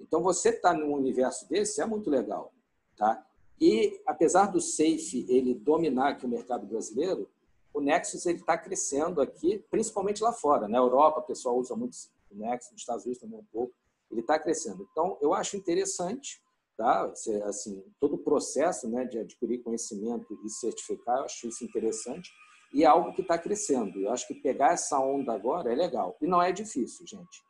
[0.00, 2.52] Então, você está num universo desse é muito legal.
[2.96, 3.24] Tá?
[3.60, 7.30] E, apesar do SAFE ele dominar aqui o mercado brasileiro,
[7.72, 10.66] o Nexus está crescendo aqui, principalmente lá fora.
[10.66, 11.96] Na Europa, o pessoal usa muito
[12.30, 13.74] o Nexus, nos Estados Unidos também um pouco
[14.12, 14.86] ele está crescendo.
[14.92, 16.40] Então, eu acho interessante,
[16.76, 17.10] tá?
[17.46, 22.30] assim, todo o processo né, de adquirir conhecimento e certificar, eu acho isso interessante
[22.72, 23.98] e é algo que está crescendo.
[23.98, 26.16] Eu acho que pegar essa onda agora é legal.
[26.20, 27.42] E não é difícil, gente.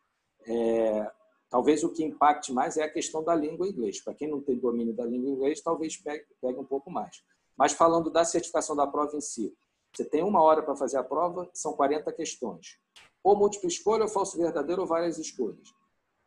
[0.47, 1.11] É,
[1.49, 4.03] talvez o que impacte mais é a questão da língua inglês.
[4.03, 7.23] Para quem não tem domínio da língua inglês, talvez pegue, pegue um pouco mais.
[7.57, 9.55] Mas falando da certificação da prova em si,
[9.95, 12.79] você tem uma hora para fazer a prova, são 40 questões.
[13.23, 15.69] Ou múltipla escolha, ou falso verdadeiro, ou várias escolhas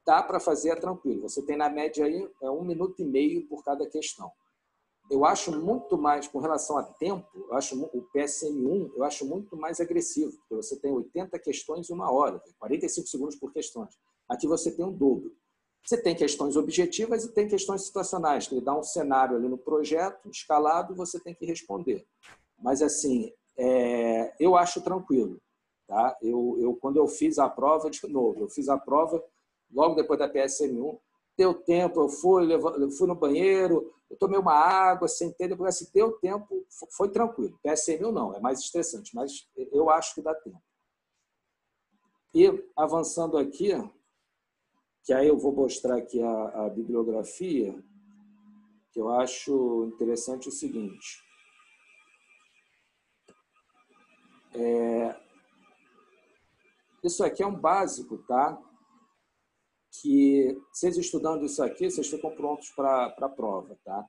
[0.05, 1.21] dá para fazer é tranquilo.
[1.23, 4.31] Você tem na média aí é um minuto e meio por cada questão.
[5.09, 9.55] eu acho muito mais, com relação a tempo, eu acho o PSM1 eu acho muito
[9.55, 13.95] mais agressivo, porque você tem 80 questões em uma hora, 45 segundos por questões.
[14.27, 15.31] Aqui você tem um dobro.
[15.85, 19.57] Você tem questões objetivas e tem questões situacionais, que ele dá um cenário ali no
[19.57, 22.07] projeto, escalado, você tem que responder.
[22.57, 25.39] Mas, assim, é, eu acho tranquilo.
[25.87, 26.17] Tá?
[26.23, 29.23] Eu, eu, quando eu fiz a prova, de novo, eu fiz a prova
[29.75, 30.97] logo depois da PSM1,
[31.37, 35.91] deu tempo, eu fui, eu fui no banheiro, eu tomei uma água, sentei, depois assim,
[35.93, 36.65] deu tempo,
[36.95, 37.59] foi tranquilo.
[37.63, 40.61] PSM1 não, é mais estressante, mas eu acho que dá tempo.
[42.33, 43.71] E avançando aqui,
[45.03, 47.77] que aí eu vou mostrar aqui a, a bibliografia,
[48.91, 51.21] que eu acho interessante o seguinte.
[54.53, 55.15] É,
[57.03, 58.57] isso aqui é um básico, tá?
[60.01, 64.05] Que vocês estudando isso aqui, vocês ficam prontos para a prova, tá?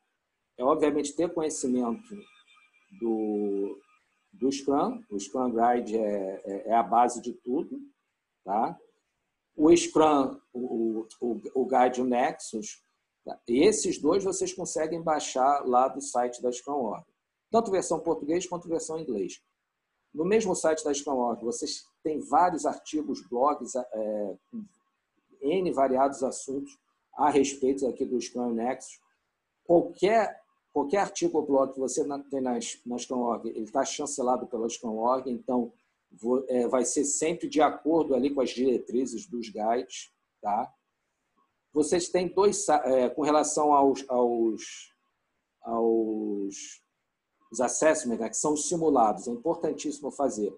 [0.59, 2.17] É obviamente ter conhecimento
[3.01, 3.79] do,
[4.33, 5.03] do Scrum.
[5.11, 7.79] O Scrum Guide é, é, é a base de tudo,
[8.45, 8.77] tá?
[9.57, 12.83] o Scrum, o, o, o Guide o Nexus,
[13.25, 13.41] tá?
[13.49, 17.05] esses dois vocês conseguem baixar lá do site da Scrum.org.
[17.51, 19.41] Tanto versão português quanto versão inglês.
[20.13, 24.37] No mesmo site da Scrum.org, vocês têm vários artigos, blogs, é,
[25.41, 26.79] N variados assuntos
[27.15, 29.01] a respeito aqui do Scrum Nexus.
[29.65, 30.41] Qualquer,
[30.73, 35.31] qualquer artigo ou blog que você tem na, na Scrum.org, ele está chancelado pela Scrum.org,
[35.31, 35.73] então
[36.49, 40.73] é, vai ser sempre de acordo ali com as diretrizes dos guides, tá?
[41.73, 44.95] Vocês têm dois, é, com relação aos, aos,
[45.63, 46.81] aos
[47.51, 50.53] os assessments, né, que são os simulados, é importantíssimo fazer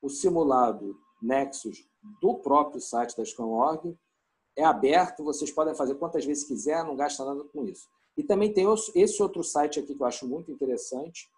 [0.00, 1.88] o simulado Nexus
[2.20, 3.96] do próprio site da Scrum.org,
[4.56, 7.88] é aberto, vocês podem fazer quantas vezes quiser, não gasta nada com isso.
[8.16, 11.28] E também tem esse outro site aqui que eu acho muito interessante,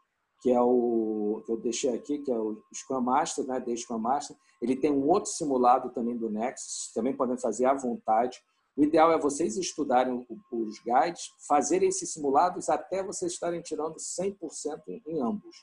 [0.41, 3.99] que é o que eu deixei aqui, que é o Scrum Master, né, The Scrum
[3.99, 4.37] Master.
[4.61, 8.43] Ele tem um outro simulado também do Nexus, também podem fazer à vontade.
[8.77, 15.03] O ideal é vocês estudarem os guides, fazerem esses simulados até vocês estarem tirando 100%
[15.07, 15.57] em ambos,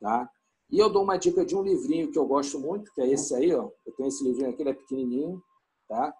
[0.00, 0.30] tá?
[0.70, 3.34] E eu dou uma dica de um livrinho que eu gosto muito, que é esse
[3.34, 3.70] aí, ó.
[3.86, 5.42] Eu tenho esse livrinho aqui, ele é pequenininho,
[5.88, 6.14] tá?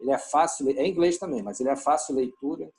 [0.00, 2.70] Ele é fácil, é em inglês também, mas ele é fácil leitura,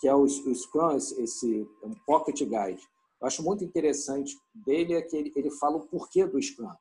[0.00, 2.82] que é o, o Scrum, esse, esse um Pocket Guide.
[3.20, 6.72] Eu acho muito interessante dele é que ele, ele fala o porquê do Scrum.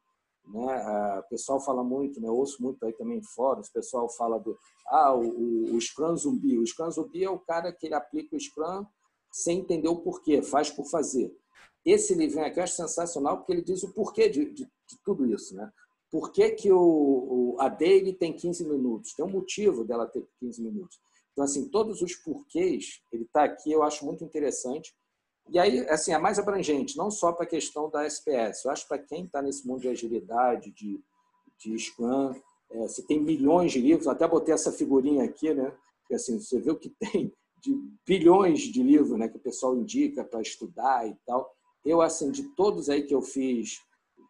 [0.46, 1.20] Né?
[1.20, 2.28] O pessoal fala muito, né?
[2.28, 4.58] eu ouço muito aí também em fóruns, o pessoal fala do
[4.88, 6.58] ah, o, o Scrum zumbi.
[6.58, 8.86] O Scrum zumbi é o cara que ele aplica o Scrum
[9.32, 11.34] sem entender o porquê, faz por fazer.
[11.86, 15.26] Esse livrinho aqui eu acho sensacional porque ele diz o porquê de, de, de tudo
[15.26, 15.56] isso.
[15.56, 15.72] Né?
[16.10, 19.14] Por que, que o, o, a daily tem 15 minutos?
[19.14, 21.00] Tem um motivo dela ter 15 minutos.
[21.32, 24.94] Então, assim, todos os porquês, ele está aqui, eu acho muito interessante.
[25.50, 28.64] E aí, assim, é mais abrangente, não só para a questão da SPS.
[28.64, 31.04] Eu acho para quem está nesse mundo de agilidade, de,
[31.60, 32.34] de Scrum,
[32.70, 35.76] é, você tem milhões de livros, até botei essa figurinha aqui, né?
[36.02, 37.76] Porque, assim, você vê o que tem de
[38.06, 41.50] bilhões de livros né, que o pessoal indica para estudar e tal.
[41.86, 43.82] Eu, assim, de todos aí que eu fiz,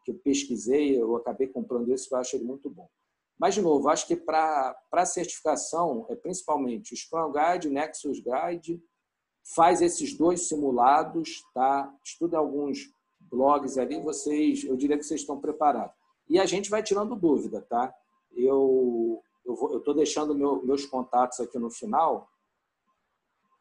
[0.04, 2.89] que eu pesquisei, eu acabei comprando esse, que eu acho ele muito bom.
[3.38, 8.82] Mas, de novo, acho que para certificação, é principalmente o Scrum Guide, Nexus Guide,
[9.56, 11.93] faz esses dois simulados, tá?
[12.04, 15.95] Estuda alguns blogs ali, vocês, eu diria que vocês estão preparados.
[16.30, 17.93] E a gente vai tirando dúvida, tá?
[18.32, 22.30] Eu eu estou deixando meu, meus contatos aqui no final.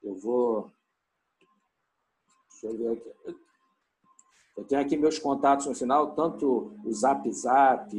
[0.03, 0.70] Eu vou.
[2.51, 3.40] Deixa eu ver aqui.
[4.57, 7.94] Eu tenho aqui meus contatos no final, tanto o Zap Zap,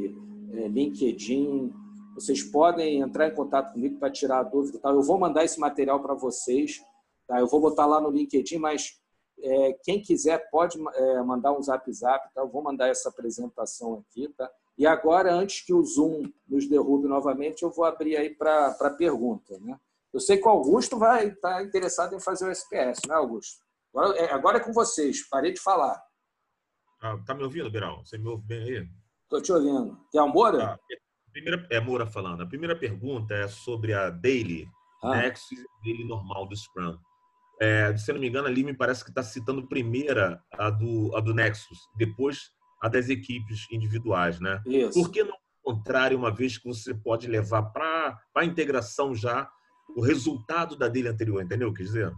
[0.53, 1.73] é, LinkedIn.
[2.13, 4.79] Vocês podem entrar em contato comigo para tirar a dúvida.
[4.79, 4.89] Tá?
[4.89, 6.79] Eu vou mandar esse material para vocês.
[7.27, 7.39] Tá?
[7.39, 8.99] Eu vou botar lá no LinkedIn, mas
[9.41, 12.31] é, quem quiser pode é, mandar um zap zap.
[12.33, 12.41] Tá?
[12.41, 14.29] Eu vou mandar essa apresentação aqui.
[14.37, 14.49] Tá?
[14.77, 19.57] E agora, antes que o Zoom nos derrube novamente, eu vou abrir aí para pergunta.
[19.59, 19.75] Né?
[20.13, 23.63] Eu sei que o Augusto vai estar tá interessado em fazer o SPS, né, Augusto?
[23.91, 25.27] Agora é, agora é com vocês.
[25.27, 26.01] Parei de falar.
[27.03, 28.05] Ah, tá me ouvindo, Biral?
[28.05, 28.87] Você me ouve bem aí?
[29.23, 29.99] Estou te ouvindo.
[30.09, 30.57] Quer o Moura?
[30.57, 30.79] Tá.
[31.33, 32.43] Primeira, é Moura falando.
[32.43, 34.69] A primeira pergunta é sobre a Daily,
[35.03, 35.17] ah.
[35.17, 36.97] Nexus Daily normal do Scrum.
[37.59, 41.19] É, se não me engano, ali me parece que está citando primeira a do, a
[41.19, 42.51] do Nexus, depois
[42.81, 44.61] a das equipes individuais, né?
[44.65, 44.93] Isso.
[44.93, 49.49] Por que não contrário, uma vez que você pode levar para a integração já
[49.95, 51.73] o resultado da dele anterior, entendeu?
[51.73, 52.13] Quer dizer?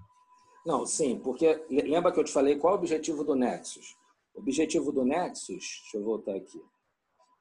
[0.65, 3.95] Não, sim, porque lembra que eu te falei qual é o objetivo do Nexus?
[4.35, 6.61] O objetivo do Nexus, deixa eu voltar aqui.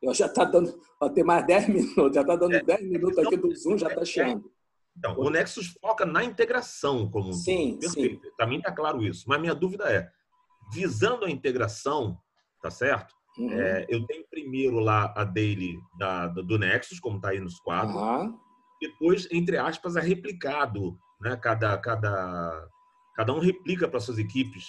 [0.02, 3.18] Eu já está dando, ó, tem mais 10 minutos, já está dando é, 10 minutos
[3.18, 4.50] aqui do Zoom, já está cheando.
[4.96, 8.24] Então, o Nexus foca na integração como um sim, Perfeito.
[8.24, 8.32] Sim.
[8.36, 9.24] Para mim está claro isso.
[9.26, 10.08] Mas minha dúvida é,
[10.72, 12.16] visando a integração,
[12.62, 13.12] tá certo?
[13.36, 13.50] Uhum.
[13.50, 17.96] É, eu tenho primeiro lá a daily da, do Nexus, como está aí nos quadros.
[17.96, 18.38] Uhum.
[18.80, 20.96] Depois, entre aspas, é replicado.
[21.20, 21.36] Né?
[21.36, 22.68] Cada, cada,
[23.16, 24.68] cada um replica para suas equipes.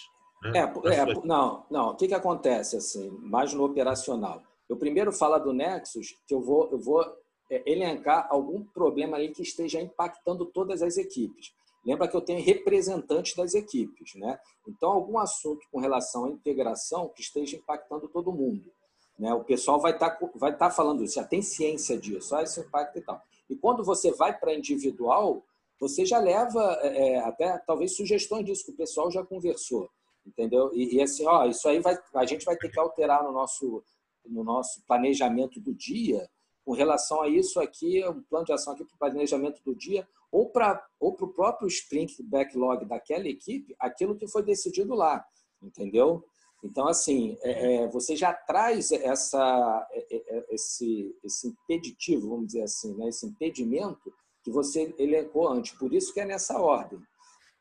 [0.52, 0.60] Né?
[0.60, 1.90] É, é, não, não.
[1.92, 4.42] O que, que acontece assim, mais no operacional?
[4.68, 7.04] Eu primeiro falo do Nexus, que eu vou, eu vou
[7.50, 11.54] é, elencar algum problema ali que esteja impactando todas as equipes.
[11.86, 14.40] Lembra que eu tenho representantes das equipes, né?
[14.68, 18.72] Então, algum assunto com relação à integração que esteja impactando todo mundo.
[19.20, 19.32] Né?
[19.34, 22.60] O pessoal vai estar tá, vai tá falando isso, já tem ciência disso, ah, esse
[22.60, 23.22] impacto e tal.
[23.50, 25.44] E quando você vai para individual,
[25.80, 29.90] você já leva é, é, até talvez sugestões disso que o pessoal já conversou,
[30.26, 30.72] entendeu?
[30.74, 33.84] E, e, assim, ó, isso aí vai, a gente vai ter que alterar no nosso,
[34.26, 36.28] no nosso planejamento do dia
[36.66, 40.08] com relação a isso aqui, um plano de ação aqui para o planejamento do dia,
[40.32, 45.24] ou para ou o próprio sprint backlog daquela equipe, aquilo que foi decidido lá,
[45.62, 46.26] entendeu?
[46.64, 52.64] Então, assim, é, é, você já traz essa, é, é, esse, esse impeditivo, vamos dizer
[52.64, 53.08] assim, né?
[53.10, 54.12] esse impedimento
[54.44, 55.78] que você elencou antes.
[55.78, 57.00] Por isso que é nessa ordem.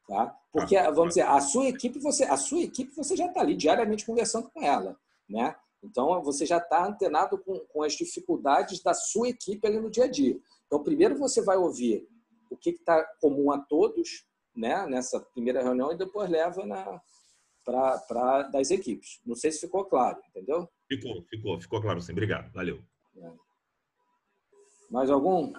[0.07, 0.37] Tá?
[0.53, 4.05] Porque, vamos dizer, a sua equipe, você, a sua equipe, você já está ali diariamente
[4.05, 4.97] conversando com ela.
[5.29, 5.55] Né?
[5.83, 10.05] Então, você já está antenado com, com as dificuldades da sua equipe ali no dia
[10.05, 10.39] a dia.
[10.67, 12.07] Então, primeiro você vai ouvir
[12.51, 17.01] o que está comum a todos né, nessa primeira reunião e depois leva na
[17.65, 19.21] para das equipes.
[19.25, 20.69] Não sei se ficou claro, entendeu?
[20.87, 22.13] Ficou, ficou, ficou claro sim.
[22.13, 22.83] Obrigado, valeu.
[23.17, 23.33] É.
[24.91, 25.51] Mais algum?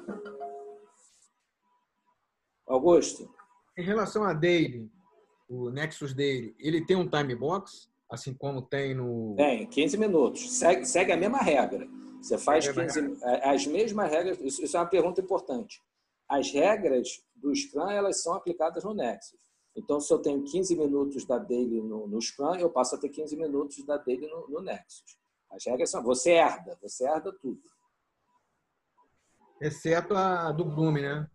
[2.68, 3.34] Augusto?
[3.78, 4.89] Em relação a Daily,
[5.49, 7.89] o Nexus Daily, ele tem um time box?
[8.09, 9.36] assim como tem no.
[9.36, 10.57] Tem, 15 minutos.
[10.57, 11.88] Segue, segue a mesma regra.
[12.21, 14.39] Você faz é 15, as mesmas regras.
[14.39, 15.82] Isso, isso é uma pergunta importante.
[16.28, 19.39] As regras do Scrum elas são aplicadas no Nexus.
[19.76, 23.09] Então, se eu tenho 15 minutos da daily no, no Scrum, eu passo a ter
[23.09, 25.17] 15 minutos da daily no, no Nexus.
[25.51, 26.01] As regras são.
[26.03, 27.61] Você herda, você herda tudo.
[29.61, 31.30] Exceto a do Groom, né?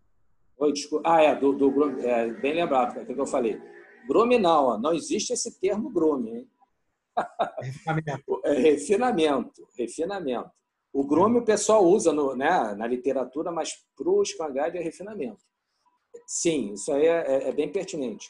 [0.61, 1.09] Oi, desculpa.
[1.09, 1.99] Ah, é, do, do.
[2.01, 3.59] É, bem lembrado, o que eu falei.
[4.07, 6.49] Groom não, ó, não existe esse termo Groom, hein?
[7.59, 8.41] Refinamento.
[8.45, 10.51] É, refinamento, refinamento.
[10.93, 14.81] O Groome o pessoal usa no, né, na literatura, mas para o Scrum Guide é
[14.81, 15.41] refinamento.
[16.27, 18.29] Sim, isso aí é, é, é bem pertinente.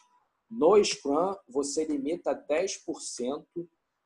[0.49, 3.43] No Scrum, você limita 10%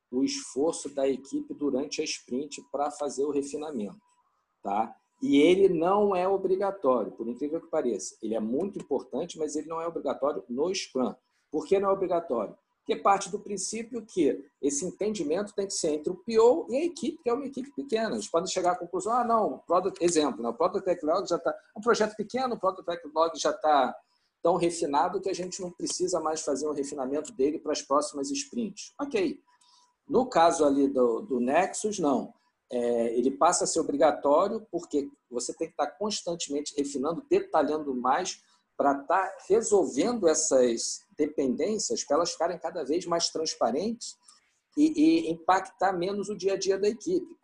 [0.10, 4.02] o esforço da equipe durante a sprint para fazer o refinamento.
[4.64, 4.96] Tá?
[5.26, 8.16] E ele não é obrigatório, por incrível que pareça.
[8.22, 11.16] Ele é muito importante, mas ele não é obrigatório no Scrum.
[11.50, 12.56] Por que não é obrigatório?
[12.86, 16.86] que parte do princípio que esse entendimento tem que ser entre o PO e a
[16.86, 18.14] equipe, que é uma equipe pequena.
[18.14, 21.54] Eles podem chegar à conclusão, ah, não, product, exemplo, né, o Product Backlog já está,
[21.76, 23.96] um projeto pequeno, o Product Backlog já está
[24.44, 28.30] tão refinado que a gente não precisa mais fazer um refinamento dele para as próximas
[28.30, 28.94] sprints.
[29.02, 29.40] Ok.
[30.08, 32.32] No caso ali do, do Nexus, não.
[32.72, 38.42] É, ele passa a ser obrigatório porque você tem que estar constantemente refinando, detalhando mais
[38.78, 44.18] para estar resolvendo essas dependências para elas ficarem cada vez mais transparentes
[44.78, 47.36] e, e, impactar menos o dia a dia da equipe.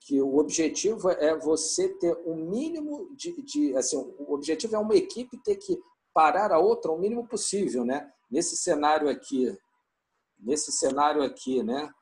[0.00, 4.78] Que o objetivo é você ter o um mínimo de, de, assim, o objetivo é
[4.78, 5.78] uma equipe ter que
[6.12, 8.10] parar a outra o mínimo possível, né?
[8.30, 9.56] Nesse cenário aqui,
[10.38, 11.92] nesse cenário aqui, né?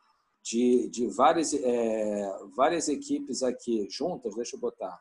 [0.50, 4.98] De, de várias, é, várias equipes aqui juntas, deixa eu botar.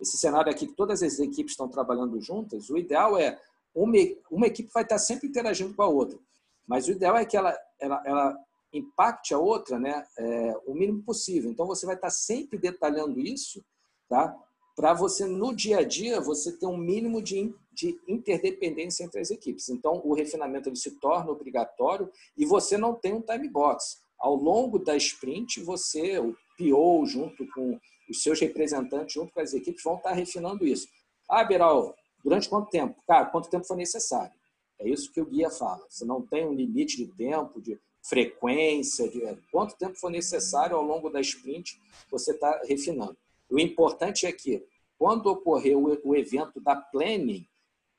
[0.00, 3.40] Esse cenário aqui que todas as equipes estão trabalhando juntas, o ideal é
[3.74, 3.96] uma,
[4.30, 6.18] uma equipe vai estar sempre interagindo com a outra.
[6.66, 8.38] Mas o ideal é que ela, ela, ela
[8.72, 11.50] impacte a outra né, é, o mínimo possível.
[11.50, 13.64] Então, você vai estar sempre detalhando isso
[14.08, 14.34] tá,
[14.74, 19.30] para você, no dia a dia, você ter um mínimo de, de interdependência entre as
[19.30, 19.68] equipes.
[19.68, 24.01] Então, o refinamento ele se torna obrigatório e você não tem um time box.
[24.22, 29.52] Ao longo da sprint, você, o PO, junto com os seus representantes, junto com as
[29.52, 30.88] equipes, vão estar refinando isso.
[31.28, 33.02] Ah, Beral, Durante quanto tempo?
[33.06, 34.32] Cara, quanto tempo for necessário.
[34.78, 35.84] É isso que o guia fala.
[35.88, 39.20] Você não tem um limite de tempo, de frequência, de
[39.50, 43.16] quanto tempo for necessário ao longo da sprint, você está refinando.
[43.50, 44.64] O importante é que,
[44.98, 47.46] quando ocorrer o evento da planning,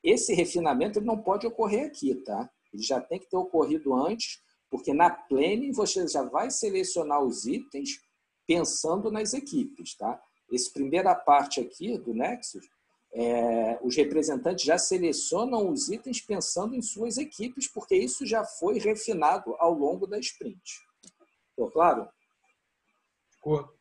[0.03, 2.49] esse refinamento ele não pode ocorrer aqui, tá?
[2.73, 4.41] Ele já tem que ter ocorrido antes,
[4.73, 8.01] porque na planning você já vai selecionar os itens
[8.47, 10.19] pensando nas equipes, tá?
[10.51, 12.67] Essa primeira parte aqui do Nexus
[13.13, 18.79] é, os representantes já selecionam os itens pensando em suas equipes, porque isso já foi
[18.79, 20.59] refinado ao longo da sprint.
[21.51, 22.09] Ficou claro?
[23.29, 23.71] Ficou.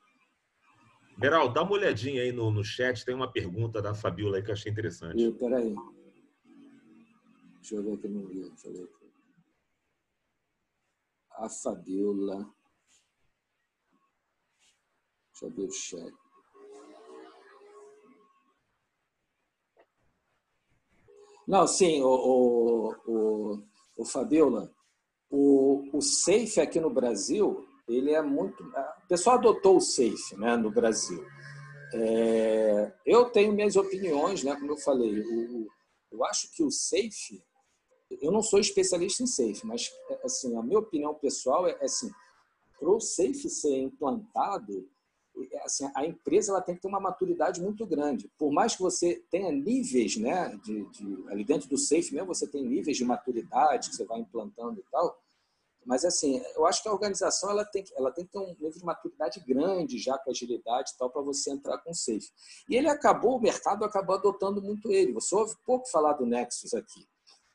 [1.19, 4.51] Geral, dá uma olhadinha aí no, no chat, tem uma pergunta da Fabiola aí que
[4.51, 5.19] eu achei interessante.
[5.19, 5.75] Ih, peraí.
[7.61, 8.51] Deixa eu ver aqui no livro.
[8.51, 9.02] Deixa eu ver aqui.
[11.37, 12.49] A Fabiola.
[15.33, 16.23] Deixa eu ver o chat.
[21.47, 23.63] Não, sim, o, o, o,
[23.99, 24.73] o Fabiola,
[25.29, 28.63] o, o SAFE aqui no Brasil, ele é muito.
[28.63, 31.25] O pessoal adotou o SAFE né, no Brasil.
[31.95, 35.21] É, eu tenho minhas opiniões, né, como eu falei.
[35.21, 35.69] O,
[36.11, 37.43] eu acho que o SAFE.
[38.21, 39.91] Eu não sou especialista em SAFE, mas
[40.25, 42.11] assim, a minha opinião pessoal é assim:
[42.79, 44.89] para o SAFE ser implantado,
[45.65, 48.31] assim, a empresa ela tem que ter uma maturidade muito grande.
[48.39, 52.47] Por mais que você tenha níveis, né, de, de, ali dentro do Safe mesmo, você
[52.47, 55.19] tem níveis de maturidade que você vai implantando e tal.
[55.85, 58.71] Mas, assim, eu acho que a organização ela tem, ela tem que ter um nível
[58.71, 62.31] de maturidade grande já com agilidade e tal para você entrar com o Safe.
[62.69, 65.13] E ele acabou, o mercado acabou adotando muito ele.
[65.13, 67.07] Você ouve pouco falar do Nexus aqui.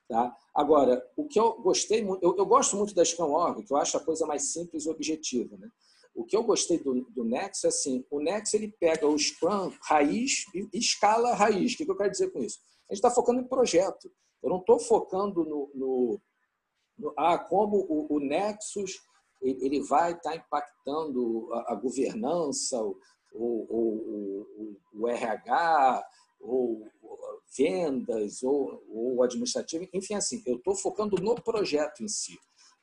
[0.08, 0.36] Tá?
[0.56, 3.78] Agora, o que eu gostei muito, eu, eu gosto muito da Scrum Org, que eu
[3.78, 5.58] acho a coisa mais simples e objetiva.
[5.58, 5.70] Né?
[6.16, 10.46] O que eu gostei do, do é assim, o Nexus ele pega o Scrum raiz
[10.54, 11.74] e escala raiz.
[11.74, 12.60] O que eu quero dizer com isso?
[12.90, 14.10] A gente está focando em projeto.
[14.42, 16.22] Eu não estou focando no, no,
[16.98, 19.00] no, ah, como o, o Nexus
[19.42, 22.98] ele vai estar tá impactando a, a governança, o,
[23.34, 26.04] o, o, RH,
[26.40, 26.88] ou
[27.56, 29.26] vendas, ou, ou
[29.94, 32.38] enfim, assim, eu estou focando no projeto em si.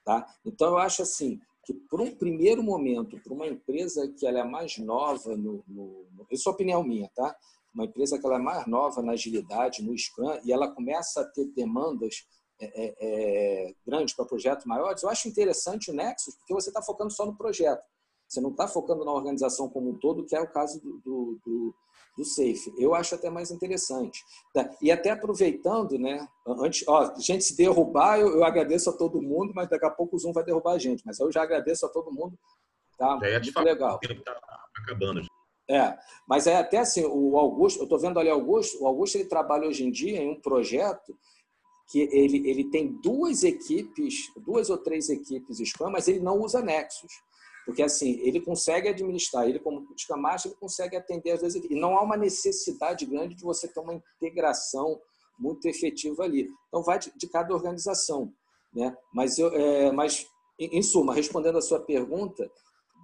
[0.05, 0.27] Tá?
[0.45, 4.45] Então, eu acho assim, que por um primeiro momento, para uma empresa que ela é
[4.45, 7.35] mais nova, no, no, no, isso é opinião minha, tá?
[7.75, 11.25] Uma empresa que ela é mais nova na agilidade, no Scrum, e ela começa a
[11.25, 12.27] ter demandas
[12.61, 16.81] é, é, é grandes para projetos maiores, eu acho interessante o Nexus, porque você está
[16.83, 17.83] focando só no projeto.
[18.29, 21.75] Você não está focando na organização como um todo, que é o caso do, do
[22.17, 22.73] do Safe.
[22.77, 24.25] Eu acho até mais interessante.
[24.53, 24.71] Tá?
[24.81, 26.27] E até aproveitando, né?
[26.47, 30.17] Antes, ó, gente se derrubar, eu, eu, agradeço a todo mundo, mas daqui a pouco
[30.17, 31.03] o Zoom vai derrubar a gente.
[31.05, 32.39] Mas eu já agradeço a todo mundo.
[32.97, 33.19] Tá?
[33.23, 33.99] Já Muito legal.
[33.99, 34.37] Tá
[34.83, 35.23] acabando.
[35.69, 35.97] É,
[36.29, 39.25] mas é até assim, o Augusto, eu estou vendo ali o Augusto, o Augusto ele
[39.25, 41.17] trabalha hoje em dia em um projeto
[41.91, 46.62] que ele, ele tem duas equipes, duas ou três equipes Scrum, mas ele não usa
[46.62, 47.12] Nexus.
[47.65, 51.62] Porque, assim, ele consegue administrar, ele como política marcha, ele consegue atender às vezes.
[51.69, 55.01] E não há uma necessidade grande de você ter uma integração
[55.39, 56.49] muito efetiva ali.
[56.69, 58.33] Então, vai de, de cada organização.
[58.73, 58.95] Né?
[59.12, 60.27] Mas, eu, é, mas,
[60.59, 62.51] em, em suma, respondendo a sua pergunta,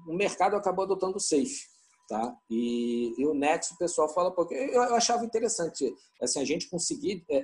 [0.07, 1.71] o mercado acabou adotando o SAFE.
[2.09, 2.37] Tá?
[2.51, 6.69] E, e, o Nexo, o pessoal fala, porque eu, eu achava interessante assim, a gente
[6.69, 7.37] conseguir é,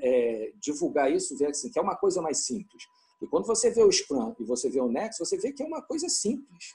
[0.48, 2.82] é, divulgar isso, ver assim, que é uma coisa mais simples.
[3.22, 5.66] E quando você vê o Scrum e você vê o Nexo, você vê que é
[5.66, 6.74] uma coisa simples.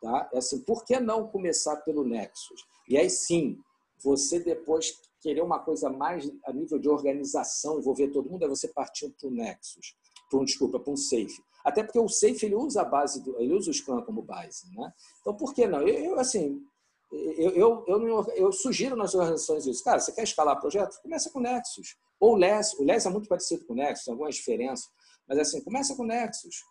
[0.00, 0.30] Tá?
[0.32, 2.64] É assim, por que não começar pelo Nexus?
[2.88, 3.58] E aí sim,
[4.02, 8.68] você depois querer uma coisa mais a nível de organização, envolver todo mundo, é você
[8.68, 9.94] partir para o Nexus,
[10.30, 11.42] para um, desculpa, para um Safe.
[11.62, 14.66] Até porque o Safe ele usa a base, do, ele usa o Scrum como base.
[14.74, 14.92] Né?
[15.20, 15.86] Então, por que não?
[15.86, 16.64] Eu, eu assim,
[17.12, 19.84] eu, eu, eu, eu, sugiro nas organizações isso.
[19.84, 20.98] Cara, você quer escalar projeto?
[21.02, 21.96] Começa com Nexus.
[22.18, 22.74] Ou LES.
[22.78, 24.88] O LES é muito parecido com o Nexus, tem algumas diferenças.
[25.28, 26.64] Mas assim, começa com Nexus.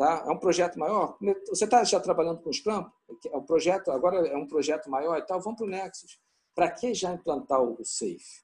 [0.00, 0.24] Tá?
[0.26, 1.18] É um projeto maior.
[1.50, 2.90] Você está já trabalhando com Scrum?
[3.06, 5.42] O é projeto agora é um projeto maior e tal.
[5.42, 6.18] Vamos para o Nexus.
[6.54, 8.42] Para que já implantar o Safe?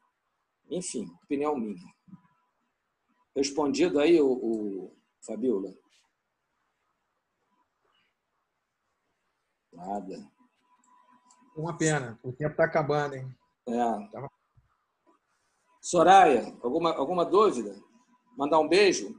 [0.69, 1.81] Enfim, opinião minha.
[3.35, 5.75] Respondido aí o, o Fabiola?
[9.73, 10.31] Nada.
[11.57, 12.21] Uma pena.
[12.23, 13.35] O tempo está acabando, hein?
[13.67, 14.21] É.
[15.81, 17.83] Soraya, alguma, alguma dúvida?
[18.37, 19.19] Mandar um beijo?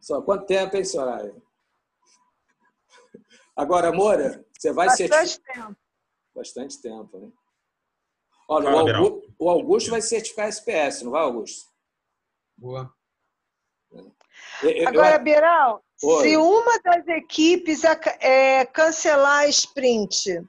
[0.00, 1.34] Só quanto tempo, hein, Soraya?
[3.56, 5.08] Agora, Moura, você vai ser.
[5.08, 5.76] Bastante tempo.
[6.34, 7.32] Bastante tempo, né?
[8.48, 11.68] Olha, o, Augusto, o Augusto vai certificar SPS, não vai, Augusto?
[12.56, 12.92] Boa.
[14.62, 15.22] Eu, Agora, eu...
[15.22, 17.82] Biral, se uma das equipes
[18.20, 20.40] é cancelar a sprint,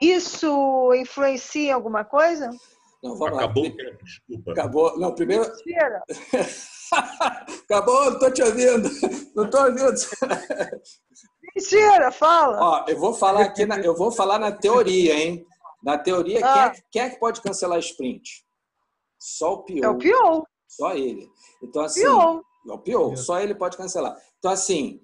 [0.00, 2.50] isso influencia em alguma coisa?
[3.02, 3.96] Não, vamos Acabou lá.
[4.02, 4.52] Desculpa.
[4.52, 4.98] Acabou.
[4.98, 5.44] Não, primeiro.
[5.44, 6.02] Mentira.
[7.64, 8.88] Acabou, não estou te ouvindo.
[9.34, 9.92] Não estou ouvindo.
[11.54, 12.58] Mentira, fala.
[12.60, 15.46] Ó, eu vou falar aqui, na, eu vou falar na teoria, hein?
[15.82, 16.52] Na teoria, ah.
[16.52, 18.44] quem, é, quem, é, que pode cancelar sprint?
[19.18, 19.84] Só o pior.
[19.84, 20.42] É o pior.
[20.68, 21.28] Só ele.
[21.62, 22.00] Então, assim.
[22.00, 22.42] Pior.
[22.68, 23.16] É o pior.
[23.16, 24.16] Só ele pode cancelar.
[24.38, 25.00] Então, assim,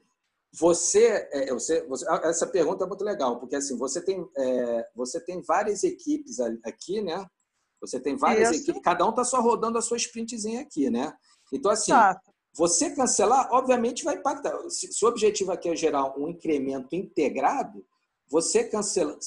[0.53, 5.19] você, é, você, você, essa pergunta é muito legal, porque assim, você tem, é, você
[5.19, 7.27] tem várias equipes aqui, né?
[7.81, 8.63] Você tem várias Isso.
[8.63, 11.13] equipes, cada um está só rodando a sua sprintzinha aqui, né?
[11.53, 12.20] Então, assim, tá.
[12.55, 14.59] você cancelar, obviamente, vai impactar.
[14.70, 17.85] Se, se o objetivo aqui é gerar um incremento integrado,
[18.29, 19.19] você cancela.